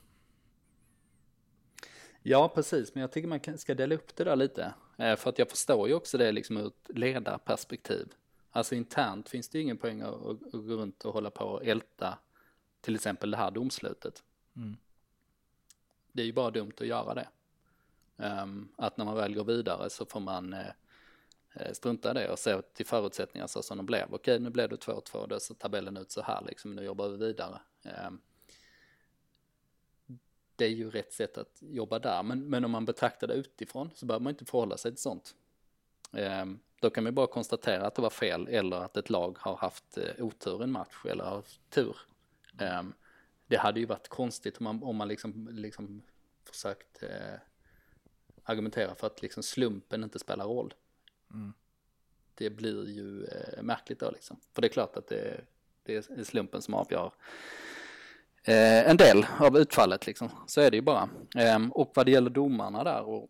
Ja, 2.23 2.53
precis, 2.55 2.95
men 2.95 3.01
jag 3.01 3.13
tycker 3.13 3.29
man 3.29 3.59
ska 3.59 3.75
dela 3.75 3.95
upp 3.95 4.17
det 4.17 4.25
där 4.25 4.37
lite. 4.37 4.75
Eh, 4.97 5.17
för 5.17 5.31
att 5.31 5.39
jag 5.39 5.51
förstår 5.51 5.89
ju 5.89 5.95
också 5.95 6.19
det 6.19 6.33
liksom 6.33 6.57
ur 6.57 6.67
ett 6.67 6.97
ledarperspektiv. 6.97 8.15
Alltså 8.51 8.75
internt 8.75 9.29
finns 9.29 9.49
det 9.49 9.59
ju 9.59 9.63
ingen 9.63 9.79
poäng 9.79 10.01
att, 10.01 10.15
att, 10.15 10.53
gå 10.53 10.75
runt 10.75 11.05
och 11.05 11.13
hålla 11.13 11.31
på 11.31 11.45
och 11.45 11.65
älta 11.65 12.19
till 12.81 12.95
exempel 12.95 13.31
det 13.31 13.37
här 13.37 13.51
domslutet. 13.51 14.23
Mm. 14.57 14.77
Det 16.13 16.23
är 16.23 16.27
ju 16.27 16.33
bara 16.33 16.51
dumt 16.51 16.73
att 16.81 16.87
göra 16.87 17.15
det. 17.15 17.29
Um, 18.17 18.69
att 18.77 18.97
när 18.97 19.05
man 19.05 19.17
väl 19.17 19.35
går 19.35 19.45
vidare 19.45 19.91
så 19.91 20.07
får 20.07 20.21
man 20.21 20.55
uh, 20.55 21.73
strunta 21.73 22.11
i 22.11 22.15
det 22.15 22.31
och 22.31 22.39
se 22.39 22.63
till 22.63 22.87
förutsättningar 22.87 23.47
så 23.47 23.63
som 23.63 23.77
de 23.77 23.87
blev. 23.87 24.15
Okej, 24.15 24.41
nu 24.41 24.51
blev 24.51 24.69
det 24.69 24.77
2-2, 24.77 25.27
då 25.27 25.41
ser 25.41 25.55
tabellen 25.55 25.97
ut 25.97 26.11
så 26.11 26.23
här 26.23 26.45
liksom, 26.47 26.77
nu 26.77 26.83
jobbar 26.83 27.09
vi 27.09 27.17
vidare. 27.17 27.61
Det 30.57 30.65
är 30.65 30.71
ju 30.71 30.91
rätt 30.91 31.13
sätt 31.13 31.39
att 31.39 31.59
jobba 31.61 31.99
där, 31.99 32.23
men, 32.23 32.49
men 32.49 32.65
om 32.65 32.71
man 32.71 32.85
betraktar 32.85 33.27
det 33.27 33.35
utifrån 33.35 33.91
så 33.95 34.07
behöver 34.07 34.25
man 34.25 34.31
inte 34.31 34.45
förhålla 34.45 34.77
sig 34.77 34.91
till 34.91 35.03
sånt. 35.03 35.35
Um, 36.13 36.61
då 36.81 36.91
kan 36.91 37.05
man 37.05 37.15
bara 37.15 37.27
konstatera 37.27 37.87
att 37.87 37.95
det 37.95 38.03
var 38.03 38.11
fel 38.11 38.49
eller 38.49 38.77
att 38.77 38.97
ett 38.97 39.11
lag 39.11 39.39
har 39.41 39.57
haft 39.57 39.99
eh, 39.99 40.25
otur 40.25 40.63
en 40.63 40.73
match 40.73 41.05
eller 41.05 41.25
har 41.25 41.43
tur. 41.71 41.97
Um, 42.61 42.95
det 43.47 43.57
hade 43.57 43.81
ju 43.81 43.87
varit 43.87 44.09
konstigt 44.09 44.59
om 44.59 44.65
man, 44.65 44.83
om 44.83 44.97
man 44.97 45.09
liksom, 45.09 45.49
liksom 45.53 46.03
försökt 46.45 47.03
eh, 47.03 47.41
argumentera 48.45 48.95
för 48.95 49.07
att 49.07 49.23
liksom 49.23 49.43
slumpen 49.43 50.05
inte 50.05 50.19
spelar 50.19 50.45
roll. 50.45 50.75
Mm. 51.31 51.53
Det 52.35 52.51
blir 52.51 52.89
ju 52.89 53.25
eh, 53.25 53.63
märkligt 53.63 54.01
då 54.01 54.11
liksom. 54.11 54.41
För 54.53 54.63
det 54.63 54.69
är 54.69 54.73
klart 54.73 54.97
att 54.97 55.09
det, 55.09 55.41
det 55.83 55.97
är 55.97 56.25
slumpen 56.25 56.63
som 56.63 56.75
avgör 56.75 57.13
eh, 58.47 58.91
en 58.91 58.97
del 58.97 59.27
av 59.41 59.57
utfallet 59.57 60.07
liksom. 60.07 60.31
Så 60.47 60.61
är 60.61 60.71
det 60.71 60.77
ju 60.77 60.83
bara. 60.83 61.09
Eh, 61.37 61.67
och 61.71 61.93
vad 61.95 62.07
det 62.07 62.13
gäller 62.13 62.31
domarna 62.31 62.85
där 62.85 63.03
och, 63.03 63.29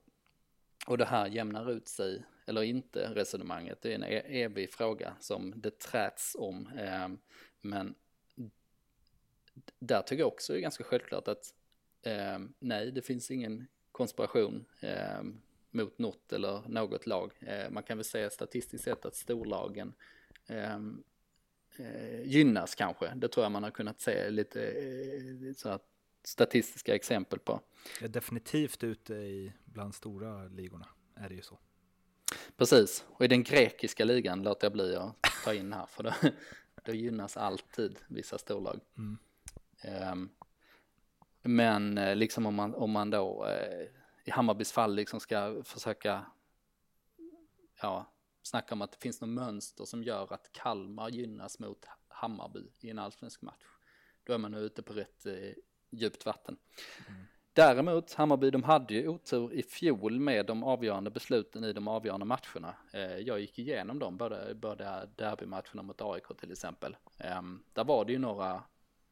och 0.87 0.99
det 0.99 1.05
här 1.05 1.27
jämnar 1.27 1.71
ut 1.71 1.89
sig 1.89 2.23
eller 2.47 2.63
inte 2.63 3.15
resonemanget. 3.15 3.79
Det 3.83 3.91
är 3.91 3.95
en 3.95 4.05
e-, 4.05 4.43
evig 4.43 4.73
fråga 4.73 5.13
som 5.21 5.53
det 5.57 5.79
träts 5.79 6.37
om. 6.39 6.69
Eh, 6.79 7.09
men 7.61 7.95
där 9.79 10.03
tycker 10.03 10.23
jag 10.23 10.29
också 10.29 10.53
det 10.53 10.59
är 10.59 10.63
ganska 10.63 10.85
självklart 10.85 11.29
att 11.29 11.55
eh, 12.03 12.39
nej, 12.59 12.93
det 12.93 13.03
finns 13.03 13.31
ingen 13.31 13.67
konspiration 13.93 14.65
eh, 14.81 15.23
mot 15.71 15.99
något 15.99 16.33
eller 16.33 16.63
något 16.69 17.07
lag. 17.07 17.33
Eh, 17.41 17.71
man 17.71 17.83
kan 17.83 17.99
väl 17.99 18.05
säga 18.05 18.31
statistiskt 18.31 18.85
sett 18.85 19.05
att 19.05 19.15
storlagen 19.15 19.95
eh, 20.47 20.79
gynnas 22.25 22.75
kanske. 22.75 23.13
Det 23.15 23.29
tror 23.29 23.45
jag 23.45 23.53
man 23.53 23.63
har 23.63 23.71
kunnat 23.71 24.01
se 24.01 24.31
lite 24.31 24.63
eh, 24.67 25.55
så 25.57 25.79
statistiska 26.25 26.95
exempel 26.95 27.39
på. 27.39 27.61
Ja, 28.01 28.09
definitivt 28.09 28.85
ute 28.85 29.15
i 29.15 29.53
bland 29.65 29.95
stora 29.95 30.45
ligorna 30.49 30.89
är 31.15 31.29
det 31.29 31.35
ju 31.35 31.43
så. 31.43 31.59
Precis, 32.57 33.05
och 33.09 33.25
i 33.25 33.29
den 33.29 33.43
grekiska 33.43 34.05
ligan 34.05 34.43
låter 34.43 34.65
jag 34.65 34.73
bli 34.73 34.97
att 34.97 35.17
ta 35.45 35.55
in 35.55 35.73
här 35.73 35.87
för 35.87 36.03
då, 36.03 36.13
då 36.85 36.93
gynnas 36.93 37.37
alltid 37.37 37.99
vissa 38.09 38.39
storlag. 38.39 38.81
Mm. 38.99 39.19
Um, 40.13 40.31
men 41.43 41.99
eh, 41.99 42.17
liksom 42.17 42.47
om 42.47 42.55
man, 42.55 42.75
om 42.75 42.91
man 42.91 43.11
då 43.11 43.47
eh, 43.47 43.87
i 44.25 44.31
Hammarbys 44.31 44.73
fall 44.73 44.95
liksom 44.95 45.21
ska 45.21 45.63
försöka 45.65 46.27
ja, 47.81 48.13
snacka 48.47 48.75
om 48.75 48.83
att 48.83 48.93
det 48.93 48.99
finns 48.99 49.21
något 49.21 49.31
mönster 49.31 49.85
som 49.85 50.03
gör 50.03 50.33
att 50.33 50.53
Kalmar 50.53 51.09
gynnas 51.09 51.59
mot 51.59 51.87
Hammarby 52.09 52.71
i 52.81 52.91
en 52.91 52.99
allsvensk 52.99 53.43
match. 53.43 53.65
Då 54.25 54.33
är 54.33 54.39
man 54.39 54.51
nu 54.51 54.59
ute 54.59 54.83
på 54.83 54.93
rätt 54.93 55.27
eh, 55.27 55.53
djupt 55.91 56.27
vatten. 56.27 56.57
Mm. 57.09 57.23
Däremot, 57.53 58.13
Hammarby, 58.13 58.51
de 58.51 58.63
hade 58.63 58.95
ju 58.95 59.09
otur 59.09 59.53
i 59.53 59.63
fjol 59.63 60.21
med 60.21 60.47
de 60.47 60.65
avgörande 60.65 61.11
besluten 61.11 61.65
i 61.65 61.73
de 61.73 61.89
avgörande 61.89 62.27
matcherna. 62.27 62.75
Eh, 62.93 63.17
jag 63.17 63.41
gick 63.41 63.59
igenom 63.59 63.99
dem, 63.99 64.17
både, 64.17 64.55
både 64.55 65.09
derbymatcherna 65.17 65.83
mot 65.83 66.03
AIK 66.03 66.25
till 66.41 66.53
exempel. 66.53 66.97
Eh, 67.19 67.43
där 67.73 67.85
var 67.85 68.05
det 68.05 68.13
ju 68.13 68.19
några, 68.19 68.63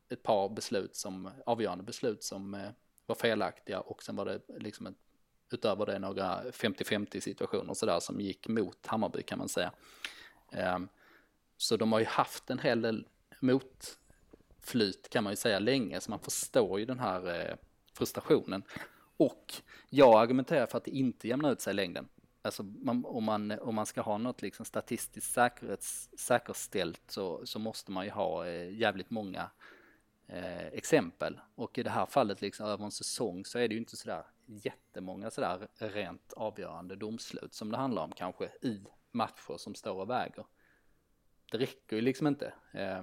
ett 0.09 0.23
par 0.23 0.49
beslut 0.49 0.97
som, 0.97 1.31
avgörande 1.47 1.85
beslut 1.85 2.23
som 2.23 2.55
eh, 2.55 2.69
var 3.07 3.14
felaktiga 3.14 3.81
och 3.81 4.03
sen 4.03 4.17
var 4.17 4.25
det 4.25 4.41
liksom 4.59 4.87
ett, 4.87 4.99
utöver 5.51 5.87
det 5.87 5.99
några 5.99 6.43
50-50 6.43 7.21
situationer 7.21 7.75
sådär 7.75 8.01
som 8.01 8.21
gick 8.21 8.49
mot 8.49 8.87
Hammarby 8.87 9.23
kan 9.23 9.39
man 9.39 9.49
säga. 9.49 9.73
Ehm, 10.51 10.89
så 11.57 11.77
de 11.77 11.93
har 11.93 11.99
ju 11.99 12.07
haft 12.07 12.51
en 12.51 12.59
hel 12.59 12.83
del 12.83 13.07
motflyt 13.41 15.09
kan 15.11 15.25
man 15.25 15.33
ju 15.33 15.37
säga 15.37 15.59
länge, 15.59 16.01
så 16.01 16.11
man 16.11 16.21
förstår 16.21 16.81
ju 16.81 16.87
den 16.87 16.99
här 16.99 17.41
eh, 17.41 17.57
frustrationen. 17.93 18.63
Och 19.17 19.55
jag 19.91 20.21
argumenterar 20.23 20.67
för 20.67 20.79
att 20.79 20.85
det 20.85 20.91
inte 20.91 21.29
jämnar 21.29 21.53
ut 21.53 21.61
sig 21.61 21.71
i 21.71 21.75
längden. 21.75 22.09
Alltså 22.43 22.63
man, 22.63 23.05
om, 23.05 23.25
man, 23.25 23.51
om 23.51 23.75
man 23.75 23.87
ska 23.87 24.01
ha 24.01 24.19
något 24.19 24.43
liksom 24.43 24.65
statistiskt 24.65 25.33
säkerhets, 25.33 26.11
säkerställt 26.19 27.03
så, 27.09 27.47
så 27.47 27.59
måste 27.59 27.93
man 27.93 28.05
ju 28.05 28.11
ha 28.11 28.47
eh, 28.47 28.75
jävligt 28.75 29.11
många 29.11 29.51
eh, 30.27 30.67
exempel. 30.67 31.41
Och 31.55 31.79
i 31.79 31.83
det 31.83 31.91
här 31.91 32.07
fallet 32.07 32.41
liksom 32.41 32.67
över 32.67 32.85
en 32.85 32.91
säsong 32.91 33.45
så 33.45 33.59
är 33.59 33.69
det 33.69 33.75
ju 33.75 33.81
inte 33.81 33.97
sådär 33.97 34.25
jättemånga 34.47 35.31
sådär 35.31 35.69
rent 35.79 36.33
avgörande 36.33 36.97
domslut 36.97 37.55
som 37.55 37.71
det 37.71 37.77
handlar 37.77 38.05
om 38.05 38.13
kanske 38.13 38.45
i 38.63 38.85
matcher 39.11 39.57
som 39.57 39.75
står 39.75 39.95
och 39.95 40.11
väger. 40.11 40.47
Det 41.51 41.59
räcker 41.59 41.97
ju 41.97 42.03
liksom 42.03 42.27
inte. 42.27 42.55
Eh, 42.73 43.03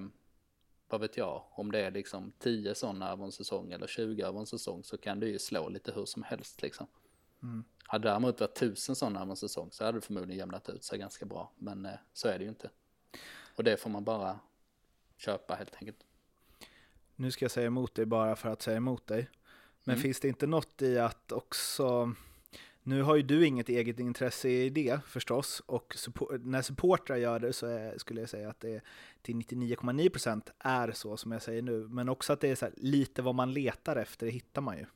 vad 0.88 1.00
vet 1.00 1.16
jag, 1.16 1.44
om 1.50 1.72
det 1.72 1.78
är 1.78 1.90
liksom 1.90 2.32
10 2.38 2.74
sådana 2.74 3.10
över 3.10 3.24
en 3.24 3.32
säsong 3.32 3.72
eller 3.72 3.86
20 3.86 4.22
över 4.22 4.40
en 4.40 4.46
säsong 4.46 4.84
så 4.84 4.98
kan 4.98 5.20
det 5.20 5.26
ju 5.26 5.38
slå 5.38 5.68
lite 5.68 5.92
hur 5.92 6.04
som 6.04 6.22
helst 6.22 6.62
liksom. 6.62 6.86
Mm. 7.42 7.64
Hade 7.84 8.08
det 8.08 8.10
däremot 8.10 8.40
varit 8.40 8.56
1000 8.56 8.96
sådana 8.96 9.20
över 9.20 9.30
en 9.30 9.36
säsong 9.36 9.68
så 9.72 9.84
hade 9.84 9.98
det 9.98 10.02
förmodligen 10.02 10.38
jämnat 10.38 10.68
ut 10.68 10.84
sig 10.84 10.98
ganska 10.98 11.26
bra. 11.26 11.52
Men 11.56 11.86
eh, 11.86 11.92
så 12.12 12.28
är 12.28 12.38
det 12.38 12.44
ju 12.44 12.50
inte. 12.50 12.70
Och 13.56 13.64
det 13.64 13.76
får 13.76 13.90
man 13.90 14.04
bara 14.04 14.40
köpa 15.16 15.54
helt 15.54 15.74
enkelt. 15.74 16.06
Nu 17.16 17.30
ska 17.30 17.44
jag 17.44 17.52
säga 17.52 17.66
emot 17.66 17.94
dig 17.94 18.06
bara 18.06 18.36
för 18.36 18.48
att 18.48 18.62
säga 18.62 18.76
emot 18.76 19.06
dig. 19.06 19.30
Men 19.84 19.94
mm. 19.94 20.02
finns 20.02 20.20
det 20.20 20.28
inte 20.28 20.46
något 20.46 20.82
i 20.82 20.98
att 20.98 21.32
också 21.32 22.14
nu 22.84 23.02
har 23.02 23.16
ju 23.16 23.22
du 23.22 23.46
inget 23.46 23.68
eget 23.68 23.98
intresse 23.98 24.48
i 24.48 24.70
det 24.70 25.00
förstås, 25.06 25.62
och 25.66 25.94
support, 25.96 26.30
när 26.40 26.62
supportrar 26.62 27.16
gör 27.16 27.38
det 27.38 27.52
så 27.52 27.66
är, 27.66 27.98
skulle 27.98 28.20
jag 28.20 28.30
säga 28.30 28.50
att 28.50 28.60
det 28.60 28.82
till 29.22 29.34
99,9% 29.36 30.50
är 30.58 30.92
så 30.92 31.16
som 31.16 31.32
jag 31.32 31.42
säger 31.42 31.62
nu, 31.62 31.88
men 31.88 32.08
också 32.08 32.32
att 32.32 32.40
det 32.40 32.48
är 32.48 32.54
så 32.54 32.64
här, 32.64 32.74
lite 32.76 33.22
vad 33.22 33.34
man 33.34 33.52
letar 33.52 33.96
efter, 33.96 34.26
det 34.26 34.32
hittar 34.32 34.62
man 34.62 34.78
ju. 34.78 34.86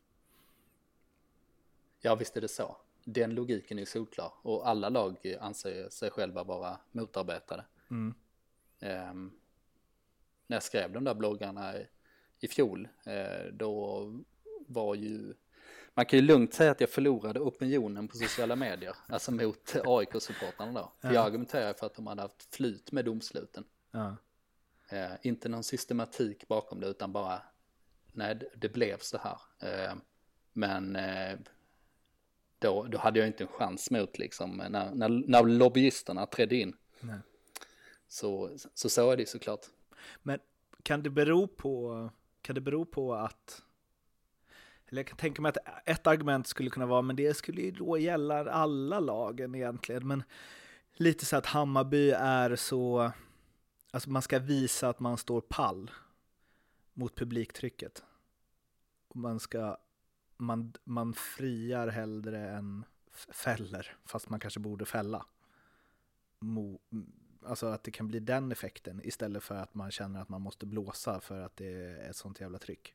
Ja, 2.01 2.15
visst 2.15 2.37
är 2.37 2.41
det 2.41 2.49
så. 2.49 2.77
Den 3.05 3.35
logiken 3.35 3.79
är 3.79 3.85
solklar 3.85 4.33
och 4.43 4.69
alla 4.69 4.89
lag 4.89 5.37
anser 5.41 5.89
sig 5.89 6.11
själva 6.11 6.45
vara 6.45 6.79
motarbetade. 6.93 7.65
Mm. 7.91 8.15
Um, 8.81 9.33
när 10.47 10.57
jag 10.57 10.63
skrev 10.63 10.93
de 10.93 11.05
där 11.05 11.15
bloggarna 11.15 11.75
i, 12.41 12.49
fjol, 12.49 12.89
uh, 13.07 13.53
då 13.53 14.03
var 14.69 14.95
ju 14.95 15.35
man 15.95 16.07
kan 16.07 16.19
ju 16.19 16.25
lugnt 16.25 16.55
säga 16.55 16.71
att 16.71 16.81
jag 16.81 16.91
förlorade 16.91 17.41
opinionen 17.41 18.09
på 18.09 18.17
sociala 18.17 18.57
medier, 18.57 18.97
alltså 19.09 19.33
mot 19.33 19.77
AIK-supportrarna 19.85 20.73
då. 20.73 20.93
För 21.01 21.15
jag 21.15 21.27
argumenterar 21.27 21.73
för 21.73 21.87
att 21.87 21.95
de 21.95 22.07
hade 22.07 22.23
haft 22.23 22.55
flyt 22.55 22.93
med 22.93 23.05
domsluten. 23.05 23.65
Ja. 23.91 24.17
Eh, 24.89 25.13
inte 25.23 25.49
någon 25.49 25.65
systematik 25.65 26.49
bakom 26.49 26.81
det 26.81 26.87
utan 26.87 27.13
bara 27.13 27.43
nej 28.13 28.51
det 28.57 28.69
blev 28.69 28.99
så 28.99 29.19
här. 29.19 29.39
Eh, 29.59 29.95
men 30.53 30.97
eh, 30.97 31.39
då, 32.59 32.83
då 32.83 32.99
hade 32.99 33.19
jag 33.19 33.29
inte 33.29 33.45
en 33.45 33.49
chans 33.49 33.91
mot 33.91 34.19
liksom 34.19 34.57
när, 34.57 34.95
när, 34.95 35.09
när 35.09 35.43
lobbyisterna 35.43 36.27
trädde 36.27 36.57
in. 36.57 36.77
Nej. 37.01 37.19
Så, 38.09 38.51
så 38.75 38.89
så 38.89 39.11
är 39.11 39.17
det 39.17 39.29
såklart. 39.29 39.67
Men 40.23 40.39
kan 40.83 41.03
det 41.03 41.11
bero 41.11 41.47
på, 41.47 42.11
kan 42.43 42.55
det 42.55 42.61
bero 42.61 42.85
på 42.85 43.15
att 43.15 43.63
eller 44.89 45.03
jag 45.03 45.07
kan 45.07 45.17
tänka 45.17 45.43
mig 45.43 45.49
att 45.49 45.89
ett 45.89 46.07
argument 46.07 46.47
skulle 46.47 46.71
kunna 46.71 46.87
vara, 46.87 47.03
men 47.03 47.17
det 47.17 47.37
skulle 47.37 47.63
ju 47.63 47.71
då 47.71 47.99
gälla 47.99 48.51
alla 48.51 49.01
lagen 49.01 49.55
egentligen, 49.55 50.07
men 50.07 50.23
lite 50.93 51.27
så 51.27 51.37
att 51.37 51.47
Hammarby 51.47 52.11
är 52.11 52.57
så, 52.57 53.13
alltså 53.91 54.11
man 54.11 54.23
ska 54.23 54.39
visa 54.39 54.89
att 54.89 55.01
man 55.01 55.19
står 55.19 55.41
pall 55.41 55.91
mot 56.95 57.15
publiktrycket. 57.15 58.03
Och 59.09 59.17
man 59.17 59.41
ska, 59.41 59.77
man, 60.37 60.73
man 60.85 61.15
friar 61.15 61.89
hellre 61.89 62.51
än 62.51 62.85
fäller, 63.13 63.97
fast 64.05 64.29
man 64.29 64.41
kanske 64.41 64.61
borde 64.61 64.85
fälla. 64.85 65.27
Mo, 66.39 66.81
alltså 67.45 67.67
att 67.67 67.85
det 67.85 67.91
kan 67.91 68.09
bli 68.09 68.21
den 68.21 68.53
effekten 68.53 69.01
istället 69.05 69.43
för 69.43 69.55
att 69.55 69.75
man 69.75 69.91
känner 69.91 70.23
att 70.23 70.29
man 70.29 70.43
måste 70.43 70.67
blåsa 70.67 71.21
för 71.21 71.41
att 71.41 71.57
det 71.57 71.67
är 71.67 72.11
ett 72.11 72.17
sånt 72.17 72.41
jävla 72.41 72.59
tryck. 72.59 72.95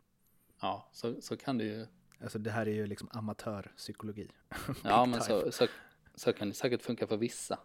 Ja, 0.62 0.90
så, 0.92 1.22
så 1.22 1.38
kan 1.38 1.58
det 1.58 1.64
ju. 1.64 1.88
Alltså 2.22 2.40
det 2.40 2.52
här 2.52 2.68
är 2.68 2.74
ju 2.74 2.88
liksom 2.88 3.10
amatörpsykologi. 3.12 4.28
ja, 4.84 5.06
men 5.06 5.22
så, 5.22 5.52
så, 5.52 5.68
så 6.16 6.34
kan 6.34 6.50
det 6.50 6.54
säkert 6.54 6.82
funka 6.82 7.08
för 7.08 7.18
vissa. 7.18 7.60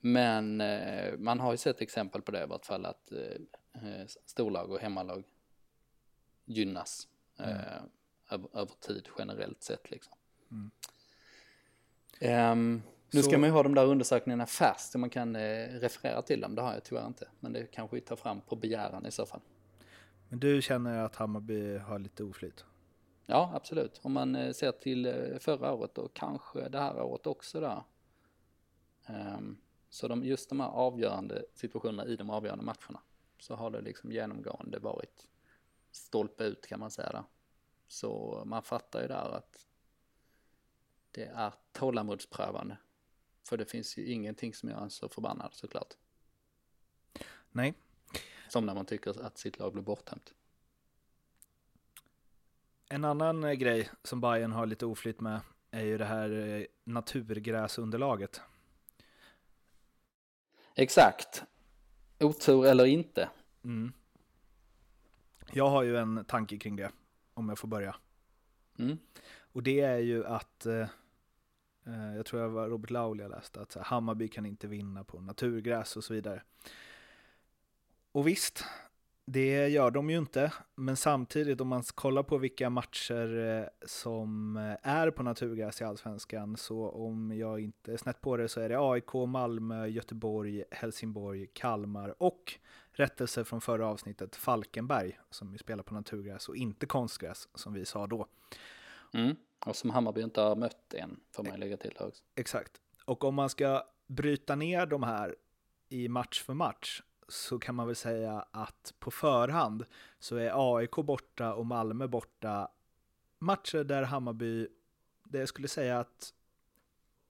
Men 0.00 0.60
eh, 0.60 1.18
man 1.18 1.40
har 1.40 1.52
ju 1.52 1.56
sett 1.56 1.80
exempel 1.80 2.22
på 2.22 2.30
det 2.30 2.42
i 2.42 2.46
vart 2.46 2.66
fall 2.66 2.86
att 2.86 3.12
eh, 3.12 3.82
eh 3.82 4.06
storlag 4.26 4.70
och 4.70 4.80
hemmalag 4.80 5.24
gynnas 6.44 7.08
mm. 7.38 7.50
eh, 7.50 7.82
över, 8.30 8.48
över, 8.58 8.72
tid 8.80 9.08
generellt 9.18 9.62
sett 9.62 9.90
liksom. 9.90 10.12
Mm. 10.50 10.70
Um, 12.52 12.82
nu 13.10 13.22
ska 13.22 13.38
man 13.38 13.48
ju 13.48 13.52
ha 13.52 13.62
de 13.62 13.74
där 13.74 13.86
undersökningarna 13.86 14.46
fast 14.46 14.92
så 14.92 14.98
man 14.98 15.10
kan 15.10 15.36
eh, 15.36 15.68
referera 15.68 16.22
till 16.22 16.40
dem. 16.40 16.54
Det 16.54 16.62
har 16.62 16.72
jag 16.72 16.84
tyvärr 16.84 17.06
inte. 17.06 17.28
Men 17.40 17.52
det 17.52 17.66
kanske 17.66 17.96
vi 17.96 18.00
tar 18.00 18.16
fram 18.16 18.40
på 18.40 18.56
begäran 18.56 19.06
i 19.06 19.10
så 19.10 19.26
fall. 19.26 19.40
Men 20.30 20.40
du 20.40 20.62
känner 20.62 21.04
att 21.04 21.16
Hammarby 21.16 21.78
har 21.78 21.98
lite 21.98 22.24
oflyt? 22.24 22.64
Ja, 23.26 23.52
absolut. 23.54 24.00
Om 24.02 24.12
man 24.12 24.36
eh, 24.36 24.52
ser 24.52 24.72
till 24.72 25.06
eh, 25.06 25.38
förra 25.38 25.72
året 25.72 25.98
och 25.98 26.14
kanske 26.14 26.68
det 26.68 26.78
här 26.78 27.02
året 27.02 27.26
också 27.26 27.60
där. 27.60 27.82
Um, 29.36 29.60
så 29.88 30.08
de, 30.08 30.24
just 30.24 30.48
de 30.48 30.60
här 30.60 30.68
avgörande 30.68 31.44
situationerna 31.54 32.06
i 32.06 32.16
de 32.16 32.30
avgörande 32.30 32.64
matcherna 32.64 33.00
så 33.38 33.54
har 33.54 33.70
det 33.70 33.80
liksom 33.80 34.12
genomgående 34.12 34.78
varit 34.78 35.28
stolpe 35.90 36.44
ut 36.44 36.66
kan 36.66 36.80
man 36.80 36.90
säga 36.90 37.12
där. 37.12 37.24
Så 37.88 38.42
man 38.46 38.62
fattar 38.62 39.02
ju 39.02 39.08
där 39.08 39.36
att 39.36 39.66
det 41.10 41.24
är 41.24 41.54
tålamodsprövande. 41.72 42.76
För 43.48 43.56
det 43.56 43.64
finns 43.64 43.98
ju 43.98 44.06
ingenting 44.06 44.54
som 44.54 44.68
gör 44.68 44.80
en 44.80 44.90
så 44.90 45.08
förbannad 45.08 45.54
såklart. 45.54 45.94
Nej. 47.50 47.74
Som 48.50 48.66
när 48.66 48.74
man 48.74 48.86
tycker 48.86 49.26
att 49.26 49.38
sitt 49.38 49.58
lag 49.58 49.72
blir 49.72 49.82
borthämt. 49.82 50.34
En 52.88 53.04
annan 53.04 53.44
eh, 53.44 53.52
grej 53.52 53.90
som 54.02 54.20
Bayern 54.20 54.52
har 54.52 54.66
lite 54.66 54.86
oflytt 54.86 55.20
med 55.20 55.40
är 55.70 55.84
ju 55.84 55.98
det 55.98 56.04
här 56.04 56.30
eh, 56.30 56.64
naturgräsunderlaget. 56.84 58.40
Exakt. 60.74 61.44
Otur 62.20 62.66
eller 62.66 62.86
inte. 62.86 63.28
Mm. 63.64 63.92
Jag 65.52 65.70
har 65.70 65.82
ju 65.82 65.96
en 65.96 66.24
tanke 66.24 66.58
kring 66.58 66.76
det, 66.76 66.90
om 67.34 67.48
jag 67.48 67.58
får 67.58 67.68
börja. 67.68 67.96
Mm. 68.78 68.98
Och 69.38 69.62
det 69.62 69.80
är 69.80 69.98
ju 69.98 70.26
att, 70.26 70.66
eh, 70.66 70.88
eh 71.86 72.16
jag 72.16 72.26
tror 72.26 72.42
jag 72.42 72.48
var 72.48 72.68
Robert 72.68 72.90
Lauli 72.90 73.22
jag 73.22 73.30
läste, 73.30 73.60
att 73.60 73.74
Hammarby 73.74 74.28
kan 74.28 74.46
inte 74.46 74.66
vinna 74.66 75.04
på 75.04 75.20
naturgräs 75.20 75.96
och 75.96 76.04
så 76.04 76.14
vidare. 76.14 76.42
Och 78.12 78.26
visst, 78.26 78.64
det 79.32 79.68
gör 79.68 79.90
de 79.90 80.10
ju 80.10 80.18
inte, 80.18 80.52
men 80.74 80.96
samtidigt 80.96 81.60
om 81.60 81.68
man 81.68 81.82
kollar 81.82 82.22
på 82.22 82.38
vilka 82.38 82.70
matcher 82.70 83.38
eh, 83.38 83.86
som 83.86 84.56
eh, 84.56 84.76
är 84.82 85.10
på 85.10 85.22
naturgräs 85.22 85.80
i 85.80 85.84
Allsvenskan, 85.84 86.56
så 86.56 86.88
om 86.88 87.32
jag 87.32 87.60
inte 87.60 87.92
är 87.92 87.96
snett 87.96 88.20
på 88.20 88.36
det 88.36 88.48
så 88.48 88.60
är 88.60 88.68
det 88.68 88.78
AIK, 88.78 89.14
Malmö, 89.14 89.86
Göteborg, 89.86 90.64
Helsingborg, 90.70 91.46
Kalmar 91.46 92.22
och 92.22 92.54
rättelse 92.92 93.44
från 93.44 93.60
förra 93.60 93.86
avsnittet, 93.86 94.36
Falkenberg, 94.36 95.18
som 95.30 95.58
spelar 95.58 95.82
på 95.82 95.94
naturgräs 95.94 96.48
och 96.48 96.56
inte 96.56 96.86
konstgräs, 96.86 97.48
som 97.54 97.72
vi 97.72 97.84
sa 97.84 98.06
då. 98.06 98.26
Mm. 99.12 99.36
Och 99.66 99.76
som 99.76 99.90
Hammarby 99.90 100.22
inte 100.22 100.40
har 100.40 100.56
mött 100.56 100.94
än, 100.94 101.20
får 101.32 101.44
man 101.44 101.60
lägga 101.60 101.76
till 101.76 101.96
också. 102.00 102.22
Exakt. 102.34 102.72
Och 103.04 103.24
om 103.24 103.34
man 103.34 103.48
ska 103.48 103.82
bryta 104.06 104.54
ner 104.54 104.86
de 104.86 105.02
här 105.02 105.36
i 105.88 106.08
match 106.08 106.42
för 106.42 106.54
match 106.54 107.02
så 107.30 107.58
kan 107.58 107.74
man 107.74 107.86
väl 107.86 107.96
säga 107.96 108.44
att 108.50 108.94
på 108.98 109.10
förhand 109.10 109.84
så 110.18 110.36
är 110.36 110.76
AIK 110.76 110.96
borta 110.96 111.54
och 111.54 111.66
Malmö 111.66 112.06
borta 112.06 112.68
matcher 113.38 113.84
där 113.84 114.02
Hammarby, 114.02 114.68
det 115.24 115.38
jag 115.38 115.48
skulle 115.48 115.68
säga 115.68 115.98
att 115.98 116.34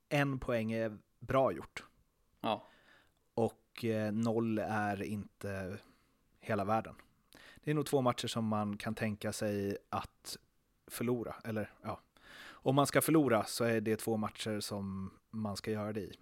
en 0.08 0.38
poäng 0.38 0.72
är 0.72 0.98
bra 1.18 1.52
gjort. 1.52 1.84
Ja. 2.40 2.66
Och 3.34 3.84
eh, 3.84 4.12
noll 4.12 4.58
är 4.58 5.02
inte 5.02 5.78
hela 6.40 6.64
världen. 6.64 6.94
Det 7.64 7.70
är 7.70 7.74
nog 7.74 7.86
två 7.86 8.00
matcher 8.00 8.26
som 8.26 8.44
man 8.44 8.76
kan 8.76 8.94
tänka 8.94 9.32
sig 9.32 9.76
att 9.88 10.36
förlora, 10.86 11.34
eller 11.44 11.72
ja, 11.82 12.00
om 12.62 12.74
man 12.74 12.86
ska 12.86 13.00
förlora 13.00 13.44
så 13.44 13.64
är 13.64 13.80
det 13.80 13.96
två 13.96 14.16
matcher 14.16 14.60
som 14.60 15.10
man 15.30 15.56
ska 15.56 15.70
göra 15.70 15.92
det 15.92 16.00
i. 16.00 16.12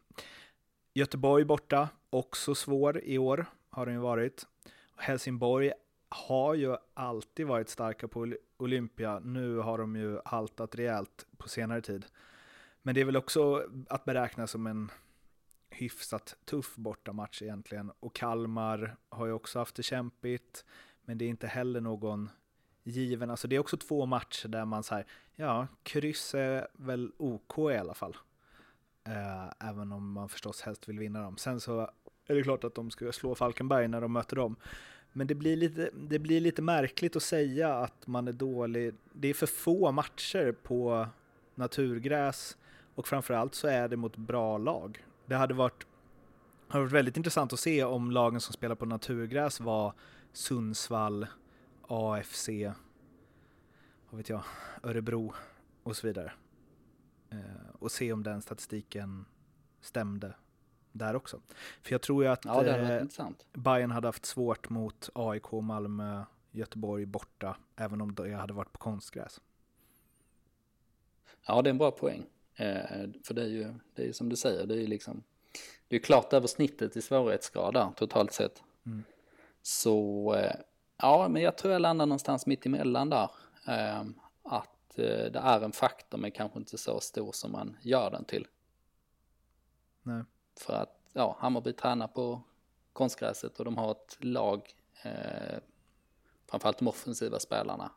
Göteborg 0.95 1.45
borta, 1.45 1.89
också 2.11 2.55
svår 2.55 3.01
i 3.05 3.19
år 3.19 3.47
har 3.79 3.87
den 3.87 3.95
ju 3.95 4.01
varit. 4.01 4.47
Helsingborg 4.97 5.73
har 6.09 6.55
ju 6.55 6.77
alltid 6.95 7.47
varit 7.47 7.69
starka 7.69 8.09
på 8.09 8.35
Olympia. 8.57 9.19
Nu 9.19 9.57
har 9.57 9.79
de 9.79 9.97
ju 9.97 10.21
haltat 10.25 10.75
rejält 10.75 11.27
på 11.37 11.49
senare 11.49 11.81
tid. 11.81 12.07
Men 12.83 12.95
det 12.95 13.01
är 13.01 13.05
väl 13.05 13.17
också 13.17 13.67
att 13.89 14.05
beräkna 14.05 14.47
som 14.47 14.67
en 14.67 14.91
hyfsat 15.71 16.37
tuff 16.45 16.77
bortamatch 16.77 17.43
egentligen. 17.43 17.93
Och 18.01 18.15
Kalmar 18.15 18.97
har 19.09 19.27
ju 19.27 19.33
också 19.33 19.59
haft 19.59 19.75
det 19.75 19.83
kämpigt, 19.83 20.65
men 21.03 21.19
det 21.19 21.25
är 21.25 21.29
inte 21.29 21.47
heller 21.47 21.81
någon 21.81 22.31
given. 22.83 23.31
Alltså 23.31 23.49
det 23.49 23.57
är 23.57 23.61
också 23.61 23.77
två 23.77 24.07
matcher 24.07 24.49
där 24.49 24.65
man 24.65 24.83
säger, 24.83 25.07
ja, 25.35 25.67
kryss 25.83 26.35
är 26.35 26.69
väl 26.73 27.13
OK 27.17 27.59
i 27.59 27.77
alla 27.77 27.95
fall. 27.95 28.17
Eh, 29.05 29.69
även 29.69 29.93
om 29.93 30.13
man 30.13 30.29
förstås 30.29 30.61
helst 30.61 30.89
vill 30.89 30.99
vinna 30.99 31.23
dem. 31.23 31.37
Sen 31.37 31.61
så 31.61 31.91
är 32.29 32.35
det 32.35 32.43
klart 32.43 32.65
att 32.65 32.75
de 32.75 32.91
ska 32.91 33.13
slå 33.13 33.35
Falkenberg 33.35 33.89
när 33.89 34.01
de 34.01 34.13
möter 34.13 34.37
dem. 34.37 34.57
Men 35.13 35.27
det 35.27 35.35
blir, 35.35 35.57
lite, 35.57 35.91
det 35.95 36.19
blir 36.19 36.41
lite 36.41 36.63
märkligt 36.63 37.17
att 37.17 37.23
säga 37.23 37.75
att 37.75 38.07
man 38.07 38.29
är 38.29 38.33
dålig. 38.33 38.95
Det 39.13 39.29
är 39.29 39.35
för 39.35 39.47
få 39.47 39.93
matcher 39.93 40.53
på 40.53 41.07
naturgräs 41.55 42.57
och 42.95 43.09
framförallt 43.09 43.55
så 43.55 43.69
är 43.69 43.89
det 43.89 43.97
mot 43.97 44.17
bra 44.17 44.59
lag. 44.59 45.05
Det 45.27 45.35
hade 45.35 45.55
varit, 45.55 45.87
hade 46.69 46.85
varit 46.85 46.93
väldigt 46.93 47.17
intressant 47.17 47.53
att 47.53 47.61
se 47.61 47.85
om 47.85 48.11
lagen 48.11 48.41
som 48.41 48.53
spelar 48.53 48.75
på 48.75 48.87
naturgräs 48.87 49.61
var 49.61 49.93
Sundsvall, 50.33 51.27
AFC, 51.83 52.49
vad 54.11 54.19
vet 54.19 54.29
jag, 54.29 54.43
Örebro 54.83 55.35
och 55.83 55.97
så 55.97 56.07
vidare. 56.07 56.33
Eh, 57.31 57.39
och 57.79 57.91
se 57.91 58.13
om 58.13 58.23
den 58.23 58.43
statistiken 58.43 59.25
stämde 59.81 60.35
där 60.93 61.17
också. 61.17 61.41
För 61.83 61.93
jag 61.93 62.03
tror 62.03 62.25
ju 62.25 62.31
att 62.31 62.45
ja, 62.45 62.65
eh, 62.65 63.03
Bayern 63.53 63.91
hade 63.91 64.09
haft 64.09 64.27
svårt 64.27 64.69
mot 64.69 65.11
AIK, 65.15 65.53
Malmö, 65.53 66.25
Göteborg 66.51 67.07
borta, 67.07 67.57
även 67.77 68.01
om 68.01 68.15
jag 68.19 68.39
hade 68.39 68.53
varit 68.53 68.73
på 68.73 68.79
konstgräs. 68.79 69.41
Ja, 71.47 71.63
det 71.63 71.69
är 71.69 71.71
en 71.71 71.79
bra 71.79 71.91
poäng. 71.91 72.27
Eh, 72.55 73.09
för 73.25 73.35
det 73.35 73.43
är 73.43 73.49
ju, 73.49 73.75
det 73.95 74.09
är 74.09 74.13
som 74.13 74.29
du 74.29 74.37
säger, 74.37 74.67
det 74.67 74.75
är 74.75 74.81
ju 74.81 74.87
liksom, 74.87 75.23
det 75.89 75.97
är 75.97 76.01
klart 76.01 76.33
över 76.33 76.47
snittet 76.47 76.97
i 76.97 77.03
svårighetsgrad 77.03 77.97
totalt 77.97 78.33
sett. 78.33 78.63
Mm. 78.87 79.05
Så, 79.63 80.35
eh, 80.35 80.55
ja, 80.97 81.29
men 81.29 81.43
jag 81.43 81.59
tror 81.59 81.73
jag 81.73 81.83
landar 81.83 82.07
någonstans 82.07 82.47
mitt 82.47 82.67
emellan 82.67 83.11
där. 83.11 83.31
Eh, 83.67 84.05
att 84.43 84.99
eh, 84.99 85.33
det 85.33 85.41
är 85.43 85.61
en 85.61 85.73
faktor, 85.73 86.19
men 86.19 86.31
kanske 86.31 86.59
inte 86.59 86.79
så 86.79 87.01
stor 87.01 87.33
som 87.33 87.53
man 87.53 87.77
gör 87.83 88.11
den 88.11 88.25
till. 88.25 88.47
Nej. 90.03 90.23
För 90.59 90.73
att 90.73 91.01
ja, 91.13 91.37
Hammarby 91.41 91.73
tränar 91.73 92.09
på 92.09 92.43
konstgräset 92.93 93.59
och 93.59 93.65
de 93.65 93.77
har 93.77 93.91
ett 93.91 94.17
lag, 94.21 94.75
eh, 95.03 95.59
framförallt 96.47 96.79
de 96.79 96.89
offensiva 96.89 97.39
spelarna, 97.39 97.93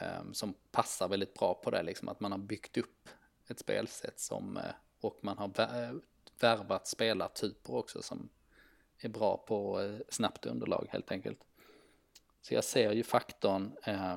eh, 0.00 0.32
som 0.32 0.54
passar 0.70 1.08
väldigt 1.08 1.34
bra 1.34 1.54
på 1.54 1.70
det. 1.70 1.82
Liksom, 1.82 2.08
att 2.08 2.20
man 2.20 2.32
har 2.32 2.38
byggt 2.38 2.76
upp 2.76 3.08
ett 3.46 3.58
spelsätt 3.58 4.20
som, 4.20 4.56
eh, 4.56 4.62
och 5.00 5.18
man 5.20 5.38
har 5.38 5.60
eh, 5.60 5.92
värvat 6.40 6.86
spelartyper 6.86 7.74
också 7.74 8.02
som 8.02 8.28
är 8.98 9.08
bra 9.08 9.36
på 9.36 9.80
eh, 9.80 9.98
snabbt 10.08 10.46
underlag 10.46 10.86
helt 10.90 11.10
enkelt. 11.10 11.38
Så 12.42 12.54
jag 12.54 12.64
ser 12.64 12.92
ju 12.92 13.02
faktorn, 13.02 13.76
eh, 13.82 14.16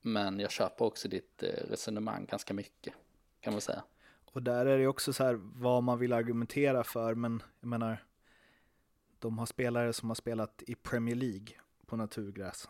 men 0.00 0.40
jag 0.40 0.50
köper 0.50 0.84
också 0.84 1.08
ditt 1.08 1.42
eh, 1.42 1.48
resonemang 1.48 2.26
ganska 2.26 2.54
mycket, 2.54 2.94
kan 3.40 3.52
man 3.52 3.60
säga. 3.60 3.82
Och 4.32 4.42
där 4.42 4.66
är 4.66 4.78
det 4.78 4.86
också 4.86 5.12
så 5.12 5.24
här 5.24 5.34
vad 5.40 5.82
man 5.82 5.98
vill 5.98 6.12
argumentera 6.12 6.84
för, 6.84 7.14
men 7.14 7.42
jag 7.60 7.68
menar, 7.68 8.04
de 9.18 9.38
har 9.38 9.46
spelare 9.46 9.92
som 9.92 10.10
har 10.10 10.14
spelat 10.14 10.62
i 10.66 10.74
Premier 10.74 11.16
League 11.16 11.48
på 11.86 11.96
naturgräs 11.96 12.68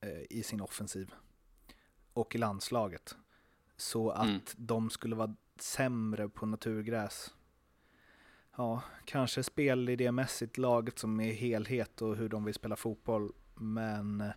eh, 0.00 0.22
i 0.30 0.42
sin 0.42 0.60
offensiv 0.60 1.14
och 2.12 2.34
i 2.34 2.38
landslaget. 2.38 3.16
Så 3.76 4.10
att 4.10 4.26
mm. 4.26 4.40
de 4.56 4.90
skulle 4.90 5.16
vara 5.16 5.34
sämre 5.58 6.28
på 6.28 6.46
naturgräs. 6.46 7.34
Ja, 8.56 8.82
kanske 9.04 9.42
spelidémässigt 9.42 10.58
laget 10.58 10.98
som 10.98 11.20
är 11.20 11.32
helhet 11.32 12.02
och 12.02 12.16
hur 12.16 12.28
de 12.28 12.44
vill 12.44 12.54
spela 12.54 12.76
fotboll. 12.76 13.32
Men 13.54 14.20
eh, 14.20 14.32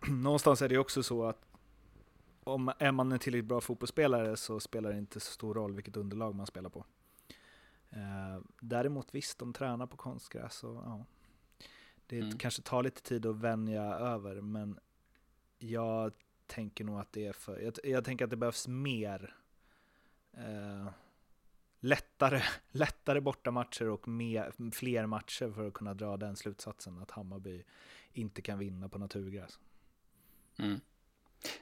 någonstans 0.08 0.62
är 0.62 0.68
det 0.68 0.78
också 0.78 1.02
så 1.02 1.24
att 1.24 1.47
om 2.48 2.72
är 2.78 2.92
man 2.92 3.12
en 3.12 3.18
tillräckligt 3.18 3.48
bra 3.48 3.60
fotbollsspelare 3.60 4.36
så 4.36 4.60
spelar 4.60 4.92
det 4.92 4.98
inte 4.98 5.20
så 5.20 5.32
stor 5.32 5.54
roll 5.54 5.74
vilket 5.74 5.96
underlag 5.96 6.34
man 6.34 6.46
spelar 6.46 6.70
på. 6.70 6.84
Eh, 7.90 8.42
däremot 8.60 9.14
visst, 9.14 9.38
de 9.38 9.52
tränar 9.52 9.86
på 9.86 9.96
konstgräs 9.96 10.64
och 10.64 10.74
ja, 10.74 11.04
det 12.06 12.18
mm. 12.18 12.38
kanske 12.38 12.62
tar 12.62 12.82
lite 12.82 13.02
tid 13.02 13.26
att 13.26 13.36
vänja 13.36 13.82
över, 13.82 14.40
men 14.40 14.78
jag 15.58 16.12
tänker 16.46 16.84
nog 16.84 17.00
att 17.00 17.12
det 17.12 17.26
är 17.26 17.32
för, 17.32 17.60
jag, 17.60 17.74
jag 17.84 18.04
tänker 18.04 18.24
att 18.24 18.30
det 18.30 18.36
behövs 18.36 18.68
mer 18.68 19.34
eh, 20.32 20.88
lättare, 21.80 22.42
lättare 22.70 23.20
bortamatcher 23.20 23.88
och 23.88 24.08
mer, 24.08 24.70
fler 24.70 25.06
matcher 25.06 25.50
för 25.50 25.68
att 25.68 25.74
kunna 25.74 25.94
dra 25.94 26.16
den 26.16 26.36
slutsatsen 26.36 26.98
att 26.98 27.10
Hammarby 27.10 27.62
inte 28.12 28.42
kan 28.42 28.58
vinna 28.58 28.88
på 28.88 28.98
naturgräs. 28.98 29.58
Mm. 30.58 30.80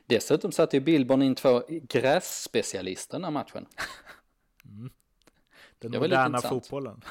Dessutom 0.07 0.53
satte 0.53 0.77
ju 0.77 0.81
Billborn 0.81 1.23
in 1.23 1.35
två 1.35 1.63
grässpecialister 1.69 3.19
den 3.19 3.25
här 3.25 3.31
matchen. 3.31 3.67
Mm. 4.65 4.91
Den 5.79 5.91
det 5.91 5.99
moderna 6.01 6.41
fotbollen. 6.41 7.03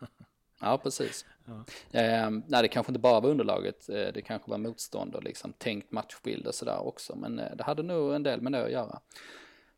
ja, 0.60 0.78
precis. 0.78 1.26
Ja. 1.44 1.64
Eh, 2.00 2.30
nej, 2.30 2.62
det 2.62 2.68
kanske 2.68 2.90
inte 2.90 3.00
bara 3.00 3.20
var 3.20 3.30
underlaget, 3.30 3.88
eh, 3.88 4.08
det 4.14 4.22
kanske 4.22 4.50
var 4.50 4.58
motstånd 4.58 5.14
och 5.14 5.24
liksom 5.24 5.52
tänkt 5.52 5.92
matchbild 5.92 6.46
och 6.46 6.54
sådär 6.54 6.86
också, 6.86 7.16
men 7.16 7.38
eh, 7.38 7.56
det 7.56 7.64
hade 7.64 7.82
nog 7.82 8.14
en 8.14 8.22
del 8.22 8.40
med 8.40 8.52
det 8.52 8.64
att 8.64 8.72
göra. 8.72 9.00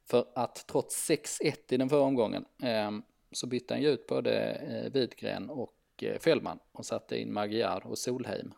För 0.05 0.27
att 0.35 0.67
trots 0.67 1.11
6-1 1.11 1.55
i 1.69 1.77
den 1.77 1.89
förra 1.89 2.01
omgången 2.01 2.45
eh, 2.63 2.91
så 3.33 3.47
bytte 3.47 3.75
han 3.75 3.83
ju 3.83 3.89
ut 3.89 4.07
både 4.07 4.51
eh, 4.51 4.93
Widgren 4.93 5.51
och 5.51 5.75
eh, 6.03 6.19
Fällman 6.19 6.59
och 6.73 6.87
satte 6.87 7.21
in 7.21 7.33
Magyar 7.33 7.87
och 7.87 7.99
Solheim. 7.99 8.55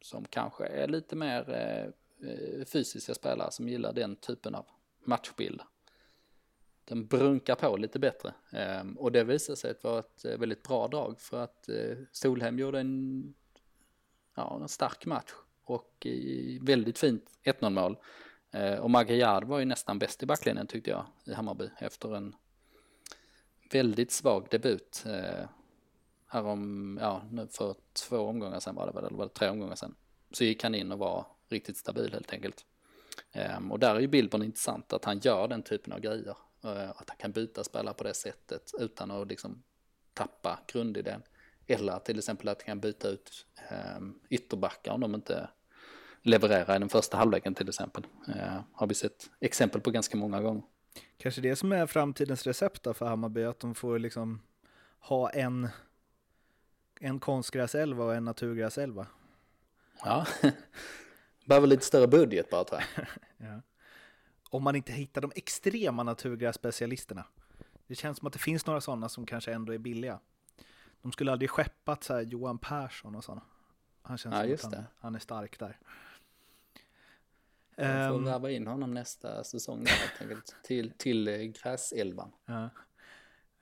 Som 0.00 0.24
kanske 0.24 0.66
är 0.66 0.88
lite 0.88 1.16
mer 1.16 1.54
eh, 1.54 1.92
Eh, 2.22 2.64
fysiska 2.64 3.14
spelare 3.14 3.50
som 3.50 3.68
gillar 3.68 3.92
den 3.92 4.16
typen 4.16 4.54
av 4.54 4.66
matchbild. 5.04 5.60
Den 6.84 7.06
brunkar 7.06 7.54
på 7.54 7.76
lite 7.76 7.98
bättre 7.98 8.34
ehm, 8.50 8.98
och 8.98 9.12
det 9.12 9.24
visade 9.24 9.56
sig 9.56 9.70
att 9.70 9.84
vara 9.84 9.98
ett 9.98 10.24
eh, 10.24 10.38
väldigt 10.38 10.62
bra 10.62 10.88
drag 10.88 11.20
för 11.20 11.42
att 11.42 11.68
eh, 11.68 11.96
Solheim 12.12 12.58
gjorde 12.58 12.80
en, 12.80 13.34
ja, 14.34 14.58
en 14.62 14.68
stark 14.68 15.06
match 15.06 15.32
och 15.64 16.06
väldigt 16.60 16.98
fint 16.98 17.24
1-0 17.44 17.70
mål. 17.70 17.96
Ehm, 18.50 18.78
och 18.82 18.90
Magyar 18.90 19.42
var 19.42 19.58
ju 19.58 19.64
nästan 19.64 19.98
bäst 19.98 20.22
i 20.22 20.26
backlinjen 20.26 20.66
tyckte 20.66 20.90
jag 20.90 21.06
i 21.24 21.32
Hammarby 21.32 21.68
efter 21.78 22.16
en 22.16 22.34
väldigt 23.72 24.12
svag 24.12 24.46
debut. 24.50 25.04
Härom, 26.26 26.98
ja 27.02 27.22
nu 27.30 27.46
för 27.50 27.74
två 27.92 28.18
omgångar 28.18 28.60
sedan 28.60 28.74
var 28.74 28.86
det 28.86 28.92
väl, 28.92 29.04
eller 29.04 29.16
var 29.16 29.24
det 29.24 29.34
tre 29.34 29.48
omgångar 29.48 29.74
sedan. 29.74 29.94
Så 30.30 30.44
gick 30.44 30.62
han 30.62 30.74
in 30.74 30.92
och 30.92 30.98
var 30.98 31.26
riktigt 31.48 31.76
stabil 31.76 32.12
helt 32.12 32.32
enkelt. 32.32 32.64
Um, 33.56 33.72
och 33.72 33.78
där 33.78 33.94
är 33.94 34.00
ju 34.00 34.08
Billborn 34.08 34.42
intressant 34.42 34.92
att 34.92 35.04
han 35.04 35.18
gör 35.18 35.48
den 35.48 35.62
typen 35.62 35.92
av 35.92 36.00
grejer. 36.00 36.36
Uh, 36.64 36.90
att 36.90 37.08
han 37.08 37.16
kan 37.18 37.32
byta 37.32 37.64
spelare 37.64 37.94
på 37.94 38.04
det 38.04 38.14
sättet 38.14 38.72
utan 38.78 39.10
att 39.10 39.28
liksom 39.28 39.62
tappa 40.14 40.58
grundidén. 40.66 41.22
Eller 41.66 41.98
till 41.98 42.18
exempel 42.18 42.48
att 42.48 42.62
han 42.62 42.66
kan 42.66 42.80
byta 42.80 43.08
ut 43.08 43.46
um, 43.96 44.20
ytterbackar 44.30 44.92
om 44.92 45.00
de 45.00 45.14
inte 45.14 45.48
levererar 46.22 46.76
i 46.76 46.78
den 46.78 46.88
första 46.88 47.16
halvleken 47.16 47.54
till 47.54 47.68
exempel. 47.68 48.06
Uh, 48.28 48.60
har 48.72 48.86
vi 48.86 48.94
sett 48.94 49.30
exempel 49.40 49.80
på 49.80 49.90
ganska 49.90 50.16
många 50.16 50.40
gånger. 50.40 50.62
Kanske 51.16 51.40
det 51.40 51.56
som 51.56 51.72
är 51.72 51.86
framtidens 51.86 52.46
recept 52.46 52.82
för 52.96 53.06
Hammarby, 53.06 53.44
att 53.44 53.60
de 53.60 53.74
får 53.74 53.98
liksom 53.98 54.42
ha 54.98 55.30
en, 55.30 55.68
en 57.00 57.20
konstgräselva 57.20 58.04
och 58.04 58.14
en 58.14 58.24
naturgräselva. 58.24 59.06
Ja, 60.04 60.26
behöver 61.46 61.66
lite 61.66 61.84
större 61.84 62.06
budget 62.06 62.50
bara 62.50 62.64
tror 62.64 62.82
jag. 62.96 63.06
ja. 63.48 63.60
Om 64.50 64.62
man 64.62 64.76
inte 64.76 64.92
hittar 64.92 65.20
de 65.20 65.32
extrema 65.34 66.02
naturgrässpecialisterna. 66.02 67.24
Det 67.86 67.94
känns 67.94 68.18
som 68.18 68.26
att 68.26 68.32
det 68.32 68.38
finns 68.38 68.66
några 68.66 68.80
sådana 68.80 69.08
som 69.08 69.26
kanske 69.26 69.52
ändå 69.52 69.74
är 69.74 69.78
billiga. 69.78 70.20
De 71.02 71.12
skulle 71.12 71.32
aldrig 71.32 71.50
skeppat 71.50 72.04
så 72.04 72.20
Johan 72.20 72.58
Persson 72.58 73.16
och 73.16 73.24
sådana. 73.24 73.42
Han 74.02 74.18
känns 74.18 74.34
ja, 74.34 74.56
som 74.56 74.68
att 74.70 74.76
han, 74.76 74.84
han, 74.98 75.14
är 75.14 75.18
stark 75.18 75.58
där. 75.58 75.78
Jag 77.76 78.08
får 78.08 78.16
um, 78.16 78.24
värva 78.24 78.50
in 78.50 78.66
honom 78.66 78.94
nästa 78.94 79.44
säsong 79.44 79.84
där, 79.84 80.38
till, 80.62 80.90
till 80.90 81.28
eh, 81.28 81.36
gräselvan. 81.36 82.32
Ja. 82.44 82.68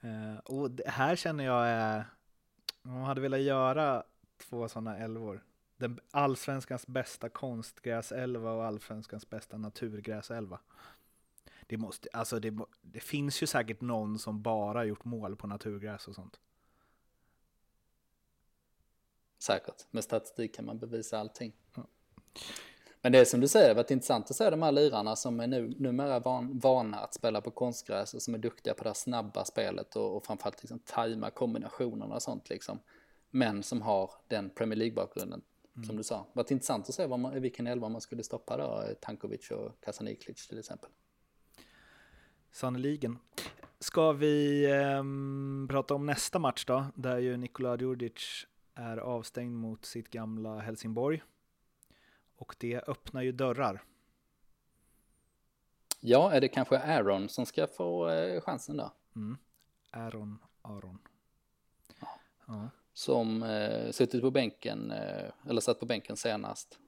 Uh, 0.03 0.37
och 0.37 0.69
här 0.85 1.15
känner 1.15 1.43
jag, 1.43 1.97
uh, 1.99 2.05
om 2.83 2.91
man 2.91 3.03
hade 3.03 3.21
velat 3.21 3.41
göra 3.41 4.03
två 4.37 4.67
sådana 4.69 4.97
älvor 4.97 5.43
den 5.77 5.99
allsvenskans 6.11 6.87
bästa 6.87 7.29
konstgräselva 7.29 8.51
och 8.51 8.65
allsvenskans 8.65 9.29
bästa 9.29 9.57
naturgräselva. 9.57 10.59
Det, 11.67 11.77
måste, 11.77 12.09
alltså 12.13 12.39
det, 12.39 12.53
det 12.81 12.99
finns 12.99 13.43
ju 13.43 13.47
säkert 13.47 13.81
någon 13.81 14.19
som 14.19 14.41
bara 14.41 14.85
gjort 14.85 15.05
mål 15.05 15.35
på 15.35 15.47
naturgräs 15.47 16.07
och 16.07 16.15
sånt. 16.15 16.39
Säkert, 19.39 19.85
med 19.91 20.03
statistik 20.03 20.55
kan 20.55 20.65
man 20.65 20.79
bevisa 20.79 21.19
allting. 21.19 21.53
Ja. 21.75 21.87
Men 23.01 23.11
det 23.11 23.19
är 23.19 23.25
som 23.25 23.39
du 23.39 23.47
säger, 23.47 23.65
det 23.65 23.71
har 23.71 23.75
varit 23.75 23.91
intressant 23.91 24.29
att 24.29 24.35
se 24.35 24.49
de 24.49 24.61
här 24.61 24.71
lirarna 24.71 25.15
som 25.15 25.39
är 25.39 25.47
nu, 25.47 25.73
numera 25.77 26.19
van, 26.19 26.59
vana 26.59 26.97
att 26.97 27.13
spela 27.13 27.41
på 27.41 27.51
konstgräs 27.51 28.13
och 28.13 28.21
som 28.21 28.33
är 28.33 28.37
duktiga 28.37 28.73
på 28.73 28.83
det 28.83 28.89
här 28.89 28.93
snabba 28.93 29.45
spelet 29.45 29.95
och, 29.95 30.15
och 30.17 30.25
framförallt 30.25 30.63
liksom 30.63 30.79
tajma 30.79 31.29
kombinationerna 31.29 32.15
och 32.15 32.21
sånt 32.21 32.49
liksom. 32.49 32.79
Men 33.29 33.63
som 33.63 33.81
har 33.81 34.11
den 34.27 34.49
Premier 34.49 34.77
League-bakgrunden 34.77 35.41
Mm. 35.75 35.87
Som 35.87 35.97
du 35.97 36.03
sa. 36.03 36.27
Varit 36.33 36.51
intressant 36.51 36.89
att 36.89 36.95
se 36.95 37.05
vad 37.05 37.19
man, 37.19 37.41
vilken 37.41 37.67
elva 37.67 37.89
man 37.89 38.01
skulle 38.01 38.23
stoppa 38.23 38.57
då. 38.57 38.83
Tankovic 39.01 39.51
och 39.51 39.81
Kasaniklic 39.81 40.47
till 40.47 40.59
exempel. 40.59 40.89
Sannoliken. 42.51 43.17
Ska 43.79 44.11
vi 44.11 44.65
eh, 44.65 45.03
prata 45.69 45.95
om 45.95 46.05
nästa 46.05 46.39
match 46.39 46.65
då? 46.65 46.85
Där 46.95 47.17
ju 47.17 47.37
Nikola 47.37 47.77
Djurdjic 47.77 48.47
är 48.75 48.97
avstängd 48.97 49.55
mot 49.55 49.85
sitt 49.85 50.09
gamla 50.09 50.59
Helsingborg. 50.59 51.23
Och 52.37 52.55
det 52.59 52.81
öppnar 52.87 53.21
ju 53.21 53.31
dörrar. 53.31 53.83
Ja, 55.99 56.31
är 56.31 56.41
det 56.41 56.47
kanske 56.47 56.79
Aaron 56.79 57.29
som 57.29 57.45
ska 57.45 57.67
få 57.67 58.09
eh, 58.09 58.41
chansen 58.41 58.77
då? 58.77 58.93
Mm. 59.15 59.37
Aaron, 59.91 60.39
Aaron. 60.61 60.99
Ja. 61.99 62.19
ja 62.47 62.69
som 62.95 63.43
eh, 63.43 63.91
suttit 63.91 64.21
på 64.21 64.31
bänken, 64.31 64.91
eh, 64.91 65.31
eller 65.49 65.61
satt 65.61 65.79
på 65.79 65.85
bänken 65.85 66.17
senast. 66.17 66.79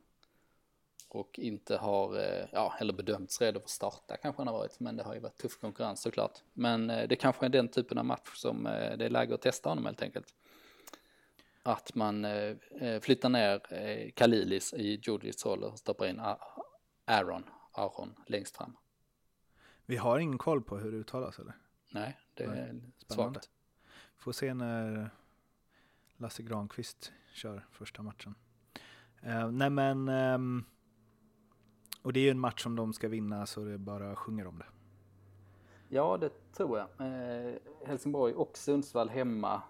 Och 1.08 1.40
inte 1.40 1.78
har, 1.78 2.20
eh, 2.20 2.46
ja, 2.52 2.74
eller 2.80 2.94
bedömts 2.94 3.42
redo 3.42 3.60
för 3.60 3.66
att 3.66 3.70
starta 3.70 4.18
kanske 4.18 4.40
han 4.40 4.48
har 4.48 4.58
varit, 4.58 4.80
men 4.80 4.96
det 4.96 5.04
har 5.04 5.14
ju 5.14 5.20
varit 5.20 5.38
tuff 5.38 5.60
konkurrens 5.60 6.02
såklart. 6.02 6.40
Men 6.54 6.90
eh, 6.90 7.08
det 7.08 7.16
kanske 7.16 7.46
är 7.46 7.50
den 7.50 7.68
typen 7.68 7.98
av 7.98 8.06
match 8.06 8.36
som 8.36 8.68
eh, 8.68 8.98
det 8.98 9.06
är 9.06 9.10
läge 9.10 9.36
att 9.36 9.42
testa 9.42 9.70
honom 9.70 9.86
helt 9.86 10.02
enkelt. 10.02 10.36
Att 11.64 11.96
man 11.96 12.26
eh, 12.26 12.56
eh, 12.82 13.00
flyttar 13.00 13.30
ner 13.30 14.12
Kalilis 14.12 14.74
i 14.74 15.00
Judits 15.04 15.46
roll 15.46 15.64
och 15.64 15.80
stoppar 15.80 16.06
in 16.06 16.22
Aaron, 17.06 17.44
Aaron 17.72 18.16
längst 18.28 18.58
fram. 18.58 18.78
Vi 19.86 19.98
har 19.98 20.20
ingen 20.20 20.38
koll 20.38 20.62
på 20.62 20.78
hur 20.78 20.92
det 20.92 20.98
uttalas 20.98 21.40
eller? 21.40 21.54
Nej, 21.90 22.18
det 22.34 22.44
är 22.44 22.82
svagt. 23.08 23.50
Får 24.18 24.32
se 24.32 24.54
när 24.54 25.10
Lasse 26.18 26.44
Granqvist 26.44 27.12
kör 27.34 27.66
första 27.72 28.04
matchen. 28.04 28.36
Eh, 29.22 29.52
nej 29.52 29.70
men, 29.70 30.10
eh, 30.10 30.64
och 32.02 32.14
det 32.14 32.20
är 32.20 32.24
ju 32.24 32.30
en 32.30 32.40
match 32.40 32.64
som 32.64 32.76
de 32.76 32.94
ska 32.94 33.08
vinna 33.08 33.46
så 33.46 33.64
det 33.64 33.78
bara 33.78 34.16
sjunger 34.16 34.48
om 34.48 34.60
det. 34.60 34.66
Ja, 35.90 36.18
det 36.18 36.54
tror 36.54 36.78
jag. 36.78 36.88
Eh, 37.08 37.56
Helsingborg 37.86 38.34
och 38.34 38.58
Sundsvall 38.58 39.10
hemma 39.10 39.62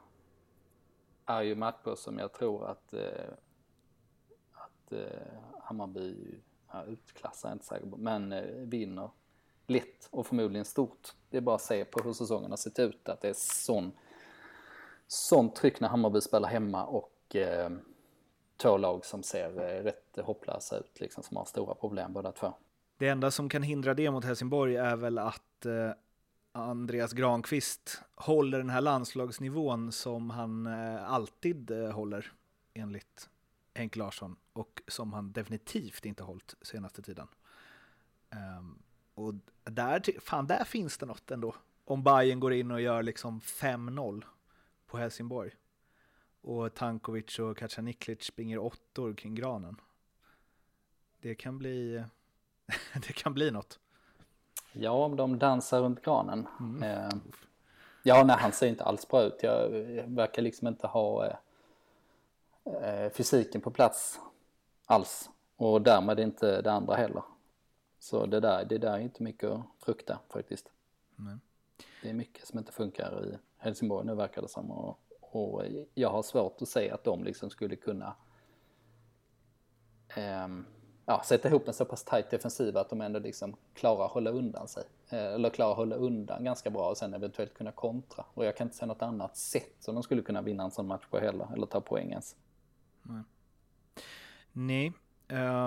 är 1.26 1.42
ju 1.42 1.56
matcher 1.56 1.96
som 1.96 2.20
jag 2.20 2.34
tror 2.34 2.66
att, 2.66 2.94
eh, 2.94 3.30
att 4.52 4.92
eh, 4.92 5.40
Hammarby 5.64 6.40
ja, 6.72 6.84
utklassar, 6.84 7.52
inte 7.52 7.66
säker 7.66 7.88
på, 7.90 7.98
men 7.98 8.32
eh, 8.32 8.44
vinner 8.56 9.10
lätt 9.68 10.08
och 10.12 10.28
förmodligen 10.28 10.66
stort. 10.66 11.14
Det 11.30 11.38
är 11.38 11.42
bara 11.42 11.56
att 11.56 11.62
se 11.62 11.86
på 11.86 12.04
hur 12.04 12.14
säsongen 12.14 12.50
har 12.50 12.58
sett 12.58 12.80
ut, 12.80 13.10
att 13.10 13.22
det 13.22 13.30
är 13.30 13.36
sån 13.38 13.92
sånt 15.08 15.56
tryck 15.56 15.80
när 15.80 15.88
Hammarby 15.88 16.22
spelar 16.22 16.50
hemma 16.50 16.86
och 16.86 17.36
eh, 17.36 17.70
två 18.58 18.78
lag 18.78 19.06
som 19.06 19.24
ser 19.24 19.60
eh, 19.60 19.84
rätt 19.84 20.18
hopplösa 20.24 20.78
ut, 20.78 21.00
liksom, 21.00 21.24
som 21.24 21.38
har 21.38 21.46
stora 21.46 21.76
problem 21.76 22.14
båda 22.14 22.32
två. 22.32 22.54
Det 22.98 23.08
enda 23.08 23.32
som 23.32 23.50
kan 23.50 23.64
hindra 23.64 23.94
det 23.94 24.12
mot 24.12 24.26
Helsingborg 24.26 24.76
är 24.76 24.96
väl 24.96 25.18
att 25.18 25.66
eh, 25.66 25.92
Andreas 26.52 27.14
Granqvist 27.14 28.02
håller 28.16 28.58
den 28.58 28.70
här 28.70 28.82
landslagsnivån 28.82 29.92
som 29.92 30.30
han 30.30 30.68
eh, 30.68 31.12
alltid 31.12 31.72
eh, 31.72 31.92
håller 31.92 32.32
enligt 32.74 33.30
Henk 33.74 33.96
Larsson 33.96 34.36
och 34.54 34.82
som 34.88 35.14
han 35.14 35.32
definitivt 35.32 36.06
inte 36.06 36.24
hållit 36.24 36.56
senaste 36.62 37.02
tiden. 37.02 37.28
Um, 38.60 38.80
och 39.14 39.34
där, 39.64 40.20
fan, 40.22 40.48
där 40.48 40.64
finns 40.64 40.98
det 40.98 41.06
något 41.06 41.32
ändå. 41.32 41.56
Om 41.86 42.04
Bayern 42.04 42.40
går 42.40 42.54
in 42.54 42.72
och 42.72 42.82
gör 42.82 43.04
liksom 43.04 43.40
5-0 43.40 44.24
på 44.88 44.98
Helsingborg 44.98 45.52
och 46.42 46.74
Tankovic 46.74 47.40
och 47.40 47.58
Kacaniklic 47.58 48.24
springer 48.24 48.58
åttor 48.58 49.14
kring 49.14 49.36
granen. 49.36 49.82
Det 51.22 51.36
kan 51.36 51.58
bli, 51.58 52.04
det 52.94 53.14
kan 53.14 53.34
bli 53.34 53.52
något. 53.52 53.80
Ja, 54.72 54.92
om 54.92 55.16
de 55.16 55.40
dansar 55.40 55.82
runt 55.82 56.02
granen. 56.02 56.48
Mm. 56.60 56.84
Eh, 56.84 57.10
ja, 58.04 58.24
nej, 58.24 58.36
han 58.40 58.52
ser 58.52 58.68
inte 58.68 58.84
alls 58.84 59.08
bra 59.08 59.24
ut. 59.24 59.44
Jag, 59.44 59.74
jag 59.90 60.08
verkar 60.08 60.42
liksom 60.42 60.68
inte 60.68 60.88
ha 60.88 61.26
eh, 61.26 61.36
eh, 62.84 63.12
fysiken 63.12 63.62
på 63.62 63.72
plats 63.72 64.20
alls. 64.86 65.30
Och 65.56 65.82
därmed 65.82 66.20
inte 66.20 66.62
det 66.62 66.72
andra 66.72 66.96
heller. 66.96 67.24
Så 68.00 68.26
det 68.26 68.40
där, 68.40 68.66
det 68.66 68.78
där 68.78 68.94
är 68.94 69.00
inte 69.00 69.24
mycket 69.24 69.50
att 69.50 69.62
frukta 69.80 70.20
faktiskt. 70.30 70.70
Mm. 71.20 71.40
Det 72.02 72.10
är 72.10 72.14
mycket 72.14 72.48
som 72.48 72.60
inte 72.60 72.72
funkar 72.72 73.26
i 73.26 73.38
Helsingborg 73.58 74.06
nu 74.06 74.16
verkar 74.16 74.42
det 74.42 74.48
som. 74.48 74.72
Och, 74.72 75.00
och 75.20 75.64
jag 75.94 76.10
har 76.10 76.24
svårt 76.24 76.62
att 76.62 76.68
se 76.68 76.92
att 76.92 77.04
de 77.04 77.24
liksom 77.24 77.50
skulle 77.50 77.76
kunna 77.76 78.16
um, 80.46 80.66
ja, 81.06 81.22
sätta 81.26 81.50
ihop 81.50 81.68
en 81.68 81.74
så 81.74 81.86
pass 81.86 82.04
tajt 82.04 82.30
defensiv 82.30 82.78
att 82.78 82.90
de 82.90 83.02
ändå 83.02 83.20
liksom 83.20 83.56
klarar 83.74 84.06
att 84.06 84.12
hålla 84.12 84.30
undan 84.30 84.68
sig. 84.68 84.84
Eh, 85.10 85.34
eller 85.34 85.50
klarar 85.50 85.72
att 85.72 85.78
hålla 85.78 85.96
undan 85.96 86.44
ganska 86.44 86.70
bra 86.70 86.90
och 86.90 86.98
sen 86.98 87.14
eventuellt 87.14 87.54
kunna 87.54 87.72
kontra. 87.72 88.26
Och 88.34 88.46
jag 88.46 88.58
kan 88.58 88.68
inte 88.68 88.78
se 88.78 88.86
något 88.86 89.02
annat 89.02 89.38
sätt 89.38 89.76
som 89.80 89.96
de 89.96 90.04
skulle 90.04 90.22
kunna 90.22 90.42
vinna 90.42 90.64
en 90.64 90.72
sån 90.72 90.88
match 90.88 91.06
på 91.10 91.20
heller, 91.20 91.48
eller 91.54 91.66
ta 91.66 91.82
poäng 91.82 92.10
ens. 92.10 92.36
Nej. 93.04 93.24
Nej. 94.52 94.94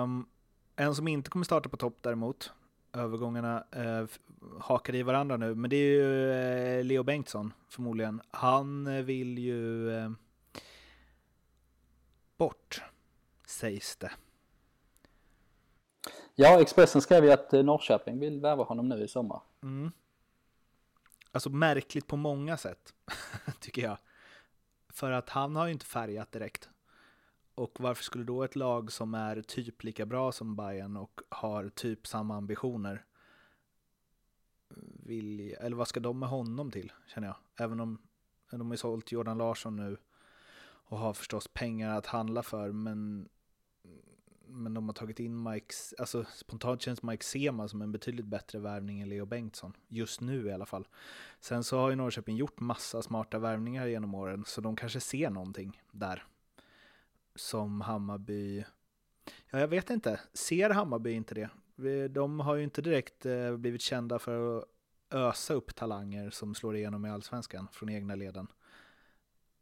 Um, 0.03 0.29
en 0.75 0.95
som 0.95 1.07
inte 1.07 1.29
kommer 1.29 1.45
starta 1.45 1.69
på 1.69 1.77
topp 1.77 1.97
däremot, 2.01 2.51
övergångarna 2.93 3.63
eh, 3.71 4.05
hakar 4.59 4.95
i 4.95 5.03
varandra 5.03 5.37
nu, 5.37 5.55
men 5.55 5.69
det 5.69 5.75
är 5.75 5.93
ju 5.93 6.31
eh, 6.31 6.83
Leo 6.83 7.03
Bengtsson 7.03 7.53
förmodligen. 7.69 8.21
Han 8.31 8.87
eh, 8.87 9.03
vill 9.03 9.37
ju 9.37 9.91
eh, 9.97 10.11
bort, 12.37 12.81
sägs 13.45 13.95
det. 13.95 14.11
Ja, 16.35 16.61
Expressen 16.61 17.01
skrev 17.01 17.25
ju 17.25 17.31
att 17.31 17.53
eh, 17.53 17.63
Norrköping 17.63 18.19
vill 18.19 18.39
värva 18.39 18.63
honom 18.63 18.89
nu 18.89 19.03
i 19.03 19.07
sommar. 19.07 19.41
Mm. 19.63 19.91
Alltså 21.31 21.49
märkligt 21.49 22.07
på 22.07 22.17
många 22.17 22.57
sätt, 22.57 22.93
tycker 23.59 23.81
jag. 23.81 23.97
För 24.89 25.11
att 25.11 25.29
han 25.29 25.55
har 25.55 25.65
ju 25.65 25.73
inte 25.73 25.85
färgat 25.85 26.31
direkt. 26.31 26.69
Och 27.55 27.77
varför 27.79 28.03
skulle 28.03 28.23
då 28.23 28.43
ett 28.43 28.55
lag 28.55 28.91
som 28.91 29.13
är 29.13 29.41
typ 29.41 29.83
lika 29.83 30.05
bra 30.05 30.31
som 30.31 30.55
Bayern 30.55 30.97
och 30.97 31.21
har 31.29 31.69
typ 31.69 32.07
samma 32.07 32.35
ambitioner 32.35 33.05
vilja, 35.03 35.59
eller 35.59 35.75
vad 35.75 35.87
ska 35.87 35.99
de 35.99 36.19
med 36.19 36.29
honom 36.29 36.71
till, 36.71 36.91
känner 37.07 37.27
jag. 37.27 37.35
Även 37.65 37.79
om 37.79 38.01
de 38.51 38.69
har 38.69 38.77
sålt 38.77 39.11
Jordan 39.11 39.37
Larsson 39.37 39.75
nu 39.75 39.97
och 40.63 40.97
har 40.97 41.13
förstås 41.13 41.47
pengar 41.47 41.97
att 41.97 42.05
handla 42.05 42.43
för, 42.43 42.71
men 42.71 43.29
men 44.53 44.73
de 44.73 44.87
har 44.87 44.93
tagit 44.93 45.19
in 45.19 45.43
Mike, 45.43 45.73
alltså 45.97 46.25
spontant 46.35 46.81
känns 46.81 47.03
Mike 47.03 47.25
Sema 47.25 47.67
som 47.67 47.81
en 47.81 47.91
betydligt 47.91 48.25
bättre 48.25 48.59
värvning 48.59 49.01
än 49.01 49.09
Leo 49.09 49.25
Bengtsson. 49.25 49.73
Just 49.87 50.21
nu 50.21 50.47
i 50.47 50.51
alla 50.51 50.65
fall. 50.65 50.87
Sen 51.39 51.63
så 51.63 51.77
har 51.77 51.89
ju 51.89 51.95
Norrköping 51.95 52.35
gjort 52.35 52.59
massa 52.59 53.01
smarta 53.01 53.39
värvningar 53.39 53.87
genom 53.87 54.15
åren, 54.15 54.43
så 54.47 54.61
de 54.61 54.75
kanske 54.75 54.99
ser 54.99 55.29
någonting 55.29 55.81
där. 55.91 56.23
Som 57.35 57.81
Hammarby, 57.81 58.65
ja 59.49 59.59
jag 59.59 59.67
vet 59.67 59.89
inte, 59.89 60.19
ser 60.33 60.69
Hammarby 60.69 61.11
inte 61.11 61.35
det? 61.35 61.49
De 62.07 62.39
har 62.39 62.55
ju 62.55 62.63
inte 62.63 62.81
direkt 62.81 63.25
eh, 63.25 63.57
blivit 63.57 63.81
kända 63.81 64.19
för 64.19 64.57
att 64.57 64.65
ösa 65.09 65.53
upp 65.53 65.75
talanger 65.75 66.29
som 66.29 66.55
slår 66.55 66.75
igenom 66.75 67.05
i 67.05 67.09
allsvenskan 67.09 67.67
från 67.71 67.89
egna 67.89 68.15
leden. 68.15 68.47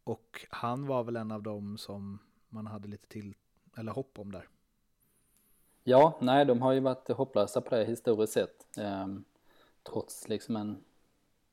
Och 0.03 0.45
han 0.49 0.86
var 0.86 1.03
väl 1.03 1.15
en 1.15 1.32
av 1.32 1.43
dem 1.43 1.77
som 1.77 2.19
man 2.49 2.67
hade 2.67 2.88
lite 2.88 3.08
till, 3.08 3.36
eller 3.77 3.91
hopp 3.91 4.19
om 4.19 4.32
där. 4.32 4.47
Ja, 5.84 6.17
nej, 6.21 6.45
de 6.45 6.62
har 6.62 6.73
ju 6.73 6.79
varit 6.79 7.08
hopplösa 7.08 7.62
på 7.62 7.75
det 7.75 7.86
historiskt 7.86 8.34
sett. 8.34 8.77
Ehm, 8.77 9.23
trots 9.84 10.27
liksom 10.27 10.55
en, 10.55 10.84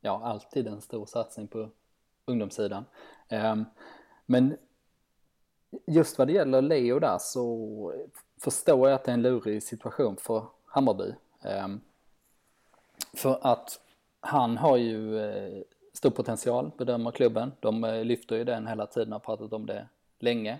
ja, 0.00 0.22
alltid 0.24 0.66
en 0.66 0.80
stor 0.80 1.06
satsning 1.06 1.48
på 1.48 1.70
ungdomssidan. 2.24 2.84
Ehm, 3.28 3.64
men 4.26 4.56
just 5.86 6.18
vad 6.18 6.26
det 6.26 6.32
gäller 6.32 6.62
Leo 6.62 6.98
där 6.98 7.18
så 7.18 7.92
förstår 8.40 8.88
jag 8.88 8.96
att 8.96 9.04
det 9.04 9.10
är 9.10 9.14
en 9.14 9.22
lurig 9.22 9.62
situation 9.62 10.16
för 10.16 10.46
Hammarby. 10.66 11.14
Ehm, 11.42 11.80
för 13.12 13.38
att 13.42 13.80
han 14.20 14.56
har 14.56 14.76
ju 14.76 15.20
eh, 15.20 15.62
stor 15.92 16.10
potential, 16.10 16.70
bedömer 16.78 17.10
klubben. 17.10 17.52
De 17.60 17.84
eh, 17.84 18.04
lyfter 18.04 18.36
ju 18.36 18.44
den 18.44 18.66
hela 18.66 18.86
tiden, 18.86 19.12
har 19.12 19.18
pratat 19.18 19.52
om 19.52 19.66
det 19.66 19.88
länge. 20.18 20.58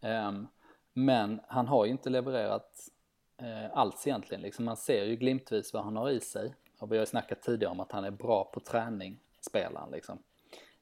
Ehm, 0.00 0.46
men 0.92 1.40
han 1.46 1.66
har 1.66 1.84
ju 1.84 1.90
inte 1.90 2.10
levererat 2.10 2.88
eh, 3.36 3.78
alls 3.78 4.06
egentligen. 4.06 4.42
Liksom 4.42 4.64
man 4.64 4.76
ser 4.76 5.04
ju 5.04 5.16
glimtvis 5.16 5.74
vad 5.74 5.84
han 5.84 5.96
har 5.96 6.10
i 6.10 6.20
sig. 6.20 6.54
Och 6.78 6.92
vi 6.92 6.96
har 6.96 7.02
ju 7.02 7.06
snackat 7.06 7.42
tidigare 7.42 7.72
om 7.72 7.80
att 7.80 7.92
han 7.92 8.04
är 8.04 8.10
bra 8.10 8.44
på 8.44 8.60
träning, 8.60 9.18
spelaren 9.40 9.90
liksom. 9.90 10.18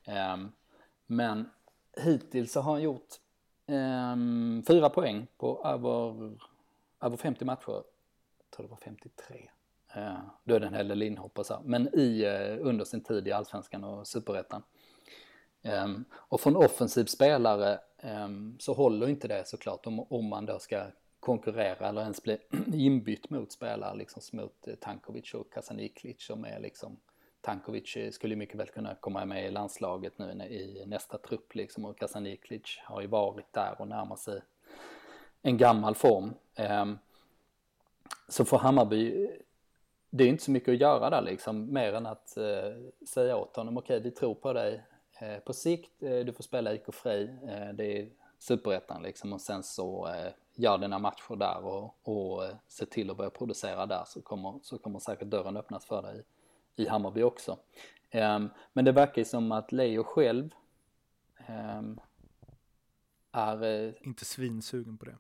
Ehm, 0.05 0.53
men 1.07 1.51
hittills 1.97 2.53
så 2.53 2.61
har 2.61 2.73
han 2.73 2.83
gjort 2.83 3.15
um, 3.67 4.63
fyra 4.67 4.91
poäng 4.91 5.27
på 5.39 5.63
över, 5.65 6.31
över 7.01 7.17
50 7.17 7.45
matcher. 7.45 7.73
Jag 7.73 8.51
tror 8.51 8.67
det 8.67 8.71
var 8.71 8.79
53. 8.85 9.51
Uh, 9.97 10.03
eh, 10.03 10.19
då 10.45 10.55
är 10.55 10.61
det 10.61 10.67
en 10.67 10.75
hel 10.75 10.89
del 10.89 11.03
inhopp 11.03 11.39
och 11.39 11.47
så. 11.47 11.61
Men 11.65 11.89
i, 11.99 12.27
uh, 12.27 12.67
under 12.67 12.85
sin 12.85 13.01
tid 13.01 13.29
i 13.29 13.33
Allsvenskan 13.33 13.85
och 13.85 14.07
Superettan. 14.07 14.63
Um, 15.63 16.05
och 16.13 16.41
från 16.41 16.57
offensiv 16.57 17.05
spelare 17.05 17.79
um, 18.03 18.57
så 18.59 18.75
håller 18.75 19.09
inte 19.09 19.29
det 19.29 19.49
såklart 19.49 19.87
om, 19.87 20.01
om 20.01 20.29
man 20.29 20.47
då 20.47 20.59
ska 20.59 20.87
konkurrera 21.21 21.89
eller 21.89 22.03
ens 22.03 22.23
bli 22.23 22.39
inbytt 22.75 23.31
mot 23.31 23.53
spelare 23.53 23.97
liksom 23.97 24.23
mot 24.33 24.69
eh, 24.69 24.75
Tankovic 24.75 25.35
och 25.35 25.53
Kasaniklic 25.53 26.23
som 26.23 26.45
är 26.45 26.61
liksom 26.61 26.97
Tankovic 27.47 28.15
skulle 28.15 28.37
mycket 28.37 28.57
väl 28.57 28.69
kunna 28.69 28.95
komma 28.95 29.25
med 29.25 29.47
i 29.47 29.51
landslaget 29.51 30.19
nu 30.19 30.45
i 30.45 30.85
nästa 30.87 31.19
trupp 31.19 31.55
liksom. 31.55 31.85
Och 31.85 31.99
Kasaniklic 31.99 32.81
har 32.85 33.01
ju 33.01 33.07
varit 33.07 33.53
där 33.53 33.75
och 33.79 33.89
närmar 33.89 34.17
sig 34.17 34.43
en 35.43 35.57
gammal 35.57 35.95
form. 35.95 36.35
Ehm, 36.55 36.99
så 38.29 38.45
för 38.45 38.57
Hammarby, 38.57 39.31
det 40.11 40.25
är 40.25 40.29
inte 40.29 40.45
så 40.45 40.51
mycket 40.51 40.69
att 40.69 40.81
göra 40.81 41.11
där 41.11 41.23
liksom, 41.23 41.73
mer 41.73 41.93
än 41.93 42.07
att 42.07 42.37
eh, 42.37 42.73
säga 43.09 43.37
åt 43.37 43.57
honom, 43.57 43.79
okej 43.79 44.01
vi 44.01 44.11
tror 44.11 44.35
på 44.35 44.53
dig 44.53 44.83
eh, 45.21 45.39
på 45.39 45.53
sikt, 45.53 46.03
eh, 46.03 46.19
du 46.19 46.33
får 46.33 46.43
spela 46.43 46.75
IK 46.75 46.95
Frej, 46.95 47.39
det 47.75 47.99
är 47.99 48.09
superettan 48.39 49.03
liksom. 49.03 49.33
Och 49.33 49.41
sen 49.41 49.63
så 49.63 50.09
gör 50.55 50.79
dina 50.79 50.99
matcher 50.99 51.37
där 51.37 51.65
och, 51.65 52.09
och 52.09 52.43
se 52.69 52.87
till 52.87 53.11
att 53.11 53.17
börja 53.17 53.31
producera 53.31 53.87
där 53.87 54.05
så 54.07 54.23
kommer, 54.23 54.59
så 54.63 54.79
kommer 54.79 54.99
säkert 54.99 55.29
dörren 55.29 55.57
öppnas 55.57 55.85
för 55.85 56.03
dig 56.03 56.25
i 56.77 56.89
Hammarby 56.89 57.23
också. 57.23 57.59
Um, 58.13 58.51
men 58.73 58.85
det 58.85 58.93
verkar 58.93 59.19
ju 59.19 59.25
som 59.25 59.53
att 59.53 59.73
Leo 59.73 60.05
själv 60.05 60.55
um, 61.49 62.01
är... 63.33 63.65
Uh, 63.65 63.95
inte 64.01 64.25
svinsugen 64.25 64.99
på 64.99 65.05
det. 65.05 65.17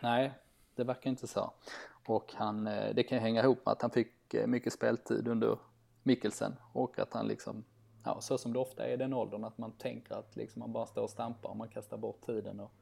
Nej, 0.00 0.32
det 0.74 0.84
verkar 0.84 1.10
inte 1.10 1.26
så. 1.26 1.52
Och 2.06 2.34
han, 2.34 2.66
uh, 2.66 2.94
det 2.94 3.02
kan 3.02 3.18
hänga 3.18 3.42
ihop 3.42 3.66
med 3.66 3.72
att 3.72 3.82
han 3.82 3.90
fick 3.90 4.34
uh, 4.34 4.46
mycket 4.46 4.72
speltid 4.72 5.28
under 5.28 5.58
Mikkelsen 6.02 6.56
och 6.72 6.98
att 6.98 7.14
han 7.14 7.26
liksom, 7.26 7.64
ja 8.04 8.20
så 8.20 8.38
som 8.38 8.52
det 8.52 8.58
ofta 8.58 8.86
är 8.86 8.92
i 8.92 8.96
den 8.96 9.14
åldern, 9.14 9.44
att 9.44 9.58
man 9.58 9.72
tänker 9.72 10.14
att 10.14 10.36
liksom 10.36 10.60
man 10.60 10.72
bara 10.72 10.86
står 10.86 11.02
och 11.02 11.10
stampar 11.10 11.48
och 11.48 11.56
man 11.56 11.68
kastar 11.68 11.96
bort 11.96 12.26
tiden 12.26 12.60
och 12.60 12.72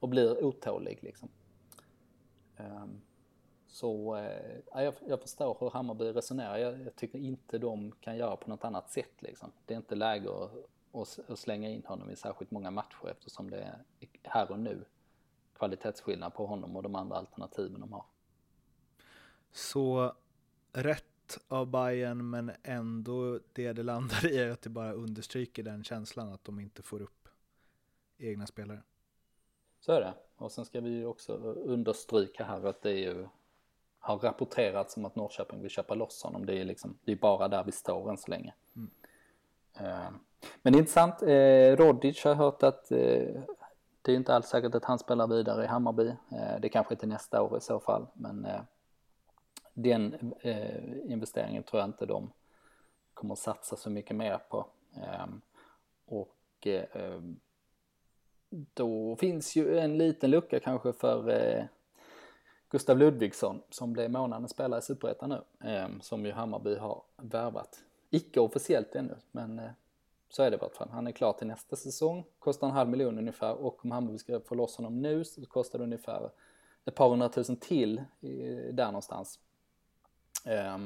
och 0.00 0.08
blir 0.08 0.44
otålig 0.44 0.98
liksom. 1.02 1.28
Um, 2.56 3.00
så 3.76 4.16
uh, 4.16 4.84
jag, 4.84 4.94
jag 5.06 5.20
förstår 5.20 5.56
hur 5.60 5.70
Hammarby 5.70 6.04
resonerar. 6.04 6.58
Jag, 6.58 6.80
jag, 6.80 6.96
tycker 6.96 7.18
inte 7.18 7.58
de 7.58 7.92
kan 7.92 8.16
göra 8.16 8.36
på 8.36 8.50
något 8.50 8.64
annat 8.64 8.90
sätt 8.90 9.22
liksom. 9.22 9.52
Det 9.66 9.74
är 9.74 9.78
inte 9.78 9.94
läge 9.94 10.28
att, 10.30 10.50
att, 10.92 11.30
att 11.30 11.38
slänga 11.38 11.68
in 11.68 11.82
honom 11.84 12.10
i 12.10 12.16
särskilt 12.16 12.50
många 12.50 12.70
matcher 12.70 13.08
eftersom 13.10 13.50
det 13.50 13.58
är 13.58 13.78
här 14.22 14.50
och 14.50 14.58
nu 14.58 14.84
kvalitetsskillnad 15.56 16.34
på 16.34 16.46
honom 16.46 16.76
och 16.76 16.82
de 16.82 16.94
andra 16.94 17.16
alternativen 17.16 17.80
de 17.80 17.92
har. 17.92 18.04
Så 19.52 20.12
rätt 20.72 21.04
rätt 21.26 21.38
av 21.48 21.66
Bayern 21.66 22.30
men 22.30 22.52
ändå 22.62 23.40
det 23.52 23.72
det 23.72 23.82
landar 23.82 24.26
i 24.26 24.38
är 24.38 24.50
att 24.50 24.62
det 24.62 24.70
bara 24.70 24.92
understryker 24.92 25.62
den 25.62 25.84
känslan 25.84 26.32
att 26.32 26.44
de 26.44 26.60
inte 26.60 26.82
får 26.82 27.02
upp 27.02 27.28
egna 28.18 28.46
spelare. 28.46 28.82
Så 29.80 29.92
är 29.92 30.00
det. 30.00 30.14
Och 30.36 30.52
sen 30.52 30.64
ska 30.64 30.80
vi 30.80 30.90
ju 30.90 31.06
också 31.06 31.32
understryka 31.54 32.44
här 32.44 32.64
att 32.64 32.82
det 32.82 32.90
är 32.90 33.14
ju 33.14 33.26
har 34.06 34.18
rapporterats 34.18 34.96
om 34.96 35.04
att 35.04 35.16
Norrköping 35.16 35.62
vill 35.62 35.70
köpa 35.70 35.94
loss 35.94 36.22
honom. 36.22 36.46
Det 36.46 36.60
är 36.60 36.64
liksom, 36.64 36.98
det 37.04 37.12
är 37.12 37.16
bara 37.16 37.48
där 37.48 37.64
vi 37.64 37.72
står 37.72 38.10
än 38.10 38.18
så 38.18 38.30
länge. 38.30 38.54
Mm. 38.76 38.90
Uh, 39.80 40.10
men 40.62 40.74
intressant, 40.74 41.22
eh, 41.22 41.76
Rodic 41.76 42.24
har 42.24 42.34
hört 42.34 42.62
att 42.62 42.90
eh, 42.90 43.42
det 44.02 44.12
är 44.12 44.16
inte 44.16 44.34
alls 44.34 44.46
säkert 44.46 44.74
att 44.74 44.84
han 44.84 44.98
spelar 44.98 45.26
vidare 45.26 45.64
i 45.64 45.66
Hammarby. 45.66 46.08
Eh, 46.08 46.60
det 46.60 46.68
kanske 46.68 46.94
inte 46.94 47.06
nästa 47.06 47.42
år 47.42 47.58
i 47.58 47.60
så 47.60 47.80
fall, 47.80 48.06
men 48.14 48.44
eh, 48.44 48.60
den 49.74 50.32
eh, 50.40 51.12
investeringen 51.12 51.62
tror 51.62 51.80
jag 51.80 51.88
inte 51.88 52.06
de 52.06 52.32
kommer 53.14 53.32
att 53.32 53.38
satsa 53.38 53.76
så 53.76 53.90
mycket 53.90 54.16
mer 54.16 54.38
på. 54.48 54.66
Ehm, 54.96 55.40
och 56.06 56.66
ehm, 56.66 57.40
då 58.50 59.16
finns 59.16 59.56
ju 59.56 59.78
en 59.78 59.98
liten 59.98 60.30
lucka 60.30 60.60
kanske 60.60 60.92
för 60.92 61.30
eh, 61.30 61.64
Gustav 62.68 62.98
Ludvigsson 62.98 63.62
som 63.70 63.92
blev 63.92 64.10
månadens 64.10 64.50
spelare 64.50 64.78
i 64.78 64.82
Superettan 64.82 65.28
nu, 65.28 65.70
eh, 65.70 65.88
som 66.00 66.26
ju 66.26 66.32
Hammarby 66.32 66.76
har 66.76 67.02
värvat. 67.16 67.84
Icke 68.10 68.40
officiellt 68.40 68.94
ännu, 68.94 69.16
men 69.32 69.58
eh, 69.58 69.70
så 70.28 70.42
är 70.42 70.50
det 70.50 70.56
i 70.56 70.60
vart 70.60 70.76
fall. 70.76 70.88
Han 70.92 71.06
är 71.06 71.12
klar 71.12 71.32
till 71.32 71.46
nästa 71.46 71.76
säsong, 71.76 72.24
kostar 72.38 72.66
en 72.66 72.72
halv 72.72 72.88
miljon 72.88 73.18
ungefär 73.18 73.54
och 73.54 73.84
om 73.84 73.90
Hammarby 73.90 74.18
ska 74.18 74.40
få 74.40 74.54
loss 74.54 74.76
honom 74.76 75.02
nu 75.02 75.24
så 75.24 75.46
kostar 75.46 75.78
det 75.78 75.84
ungefär 75.84 76.30
ett 76.84 76.94
par 76.94 77.08
hundratusen 77.08 77.56
till 77.56 77.98
eh, 77.98 78.74
där 78.74 78.86
någonstans. 78.86 79.40
Eh, 80.44 80.78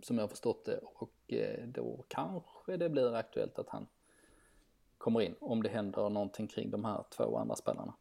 som 0.00 0.16
jag 0.16 0.22
har 0.22 0.28
förstått 0.28 0.64
det 0.64 0.78
och 0.78 1.32
eh, 1.32 1.66
då 1.66 2.04
kanske 2.08 2.76
det 2.76 2.88
blir 2.88 3.14
aktuellt 3.14 3.58
att 3.58 3.68
han 3.68 3.86
kommer 4.98 5.20
in 5.20 5.34
om 5.40 5.62
det 5.62 5.68
händer 5.68 6.08
någonting 6.08 6.46
kring 6.46 6.70
de 6.70 6.84
här 6.84 7.04
två 7.10 7.36
andra 7.36 7.56
spelarna. 7.56 7.94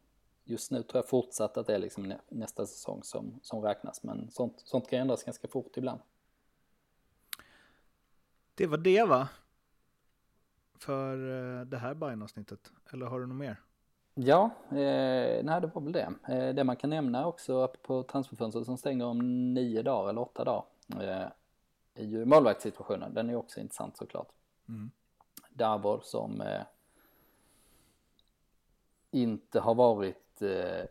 Just 0.47 0.71
nu 0.71 0.83
tror 0.83 0.97
jag 0.97 1.09
fortsatt 1.09 1.57
att 1.57 1.67
det 1.67 1.75
är 1.75 1.79
liksom 1.79 2.03
nä 2.03 2.19
nästa 2.29 2.65
säsong 2.65 3.03
som, 3.03 3.39
som 3.41 3.61
räknas 3.61 4.03
men 4.03 4.31
sånt, 4.31 4.61
sånt 4.65 4.89
kan 4.89 4.99
ändras 4.99 5.23
ganska 5.23 5.47
fort 5.47 5.77
ibland. 5.77 6.01
Det 8.55 8.67
var 8.67 8.77
det 8.77 9.03
va? 9.03 9.29
För 10.79 11.17
uh, 11.17 11.65
det 11.65 11.77
här 11.77 11.93
Bajen-avsnittet, 11.93 12.71
eller 12.93 13.05
har 13.05 13.19
du 13.19 13.27
något 13.27 13.37
mer? 13.37 13.61
Ja, 14.17 14.49
eh, 14.69 15.43
nej 15.43 15.61
det 15.61 15.71
var 15.73 15.81
väl 15.81 15.91
det. 15.91 16.13
Eh, 16.27 16.55
det 16.55 16.63
man 16.63 16.75
kan 16.75 16.89
nämna 16.89 17.27
också 17.27 17.67
på 17.81 18.03
transferfönstret 18.03 18.65
som 18.65 18.77
stänger 18.77 19.05
om 19.05 19.53
nio 19.53 19.81
dagar 19.81 20.09
eller 20.09 20.21
åtta 20.21 20.43
dagar 20.43 20.65
eh, 20.89 21.27
är 21.95 22.05
ju 22.05 22.25
målvaktssituationen. 22.25 23.13
Den 23.13 23.29
är 23.29 23.35
också 23.35 23.59
intressant 23.59 23.97
såklart. 23.97 24.27
Mm. 24.67 24.91
Davor 25.49 26.01
som 26.03 26.41
eh, 26.41 26.61
inte 29.11 29.59
har 29.59 29.75
varit 29.75 30.24
eh, 30.41 30.85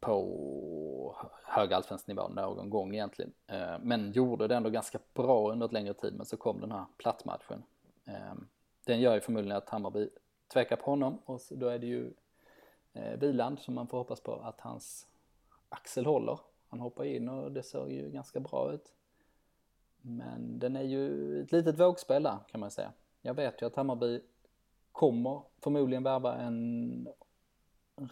på 0.00 1.16
hög 1.44 1.72
allsvensk 1.72 2.06
nivå 2.06 2.28
någon 2.28 2.70
gång 2.70 2.94
egentligen. 2.94 3.32
Eh, 3.46 3.78
men 3.82 4.12
gjorde 4.12 4.48
det 4.48 4.56
ändå 4.56 4.70
ganska 4.70 4.98
bra 5.14 5.52
under 5.52 5.66
ett 5.66 5.72
längre 5.72 5.94
tid 5.94 6.14
men 6.16 6.26
så 6.26 6.36
kom 6.36 6.60
den 6.60 6.72
här 6.72 6.84
plattmatchen. 6.96 7.62
Eh, 8.04 8.34
den 8.84 9.00
gör 9.00 9.14
ju 9.14 9.20
förmodligen 9.20 9.56
att 9.56 9.68
Hammarby 9.68 10.08
tvekar 10.52 10.76
på 10.76 10.90
honom 10.90 11.18
och 11.24 11.40
då 11.50 11.68
är 11.68 11.78
det 11.78 11.86
ju 11.86 12.12
eh, 12.92 13.56
som 13.56 13.74
man 13.74 13.86
får 13.86 13.98
hoppas 13.98 14.20
på 14.20 14.32
att 14.32 14.60
hans 14.60 15.06
axel 15.68 16.06
håller. 16.06 16.38
Han 16.68 16.80
hoppar 16.80 17.04
in 17.04 17.28
och 17.28 17.52
det 17.52 17.62
ser 17.62 17.86
ju 17.86 18.10
ganska 18.10 18.40
bra 18.40 18.72
ut. 18.72 18.92
Men 20.02 20.58
den 20.58 20.76
är 20.76 20.82
ju 20.82 21.40
ett 21.42 21.52
litet 21.52 21.80
vågspel 21.80 22.22
där 22.22 22.38
kan 22.50 22.60
man 22.60 22.70
säga. 22.70 22.92
Jag 23.22 23.34
vet 23.34 23.62
ju 23.62 23.66
att 23.66 23.76
Hammarby 23.76 24.20
kommer 24.92 25.42
förmodligen 25.60 26.02
värva 26.02 26.36
en 26.36 27.08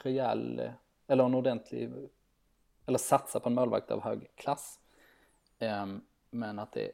rejäl, 0.03 0.73
eller 1.07 1.25
en 1.25 1.35
ordentlig, 1.35 1.93
eller 2.87 2.99
satsa 2.99 3.41
på 3.41 3.49
en 3.49 3.55
målvakt 3.55 3.91
av 3.91 4.01
hög 4.01 4.31
klass. 4.35 4.81
Ehm, 5.59 6.01
men 6.31 6.59
att 6.59 6.73
det 6.73 6.93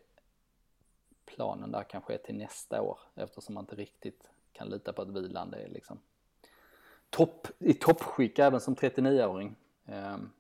planen 1.24 1.72
där 1.72 1.82
kanske 1.82 2.14
är 2.14 2.18
till 2.18 2.36
nästa 2.36 2.82
år 2.82 2.98
eftersom 3.14 3.54
man 3.54 3.62
inte 3.62 3.76
riktigt 3.76 4.30
kan 4.52 4.68
lita 4.68 4.92
på 4.92 5.02
att 5.02 5.08
Viland 5.08 5.54
är 5.54 5.68
liksom 5.68 6.00
topp, 7.10 7.48
i 7.58 7.74
toppskick 7.74 8.38
även 8.38 8.60
som 8.60 8.74
39-åring. 8.74 9.56
Ehm, 9.86 10.30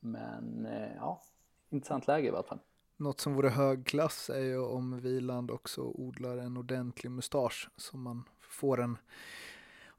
men 0.00 0.66
eh, 0.66 0.96
ja, 0.96 1.22
intressant 1.70 2.06
läge 2.06 2.28
i 2.28 2.30
vart 2.30 2.48
fall. 2.48 2.58
Något 2.96 3.20
som 3.20 3.34
vore 3.34 3.48
hög 3.48 3.86
klass 3.86 4.30
är 4.30 4.40
ju 4.40 4.58
om 4.58 5.00
Viland 5.00 5.50
också 5.50 5.82
odlar 5.82 6.36
en 6.36 6.56
ordentlig 6.56 7.10
mustasch 7.10 7.70
så 7.76 7.96
man 7.96 8.24
får 8.40 8.80
en 8.80 8.98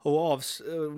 och 0.02 0.18
av, 0.18 0.42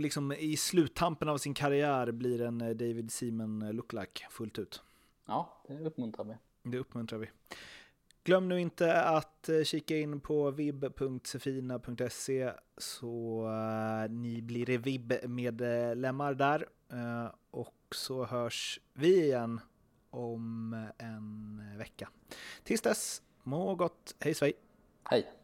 liksom 0.00 0.32
i 0.32 0.56
sluttampen 0.56 1.28
av 1.28 1.38
sin 1.38 1.54
karriär 1.54 2.12
blir 2.12 2.42
en 2.42 2.60
eh, 2.60 2.70
David 2.70 3.12
Seaman 3.12 3.62
eh, 3.62 3.72
lookalike 3.72 4.26
fullt 4.30 4.58
ut. 4.58 4.82
Ja, 5.26 5.62
det 5.68 5.78
uppmuntrar 5.78 6.24
vi. 6.24 6.34
Det 6.70 6.78
uppmuntrar 6.78 7.18
vi. 7.18 7.30
Glöm 8.24 8.48
nu 8.48 8.60
inte 8.60 9.02
att 9.02 9.48
eh, 9.48 9.62
kika 9.62 9.98
in 9.98 10.20
på 10.20 10.50
vib.sefina.se 10.50 12.52
så 12.78 13.48
ni 14.10 14.42
blir 14.42 14.78
vib-medlemmar 14.78 16.34
där. 16.34 16.68
Och 17.50 17.94
så 17.94 18.24
hörs 18.24 18.80
vi 18.94 19.24
igen 19.24 19.60
om 20.10 20.76
en 20.98 21.60
vecka. 21.78 22.08
Tills 22.62 22.80
dess, 22.80 23.22
må 23.42 23.74
gott, 23.74 24.14
hej 24.20 24.34
svej! 24.34 24.52
Hej! 25.04 25.41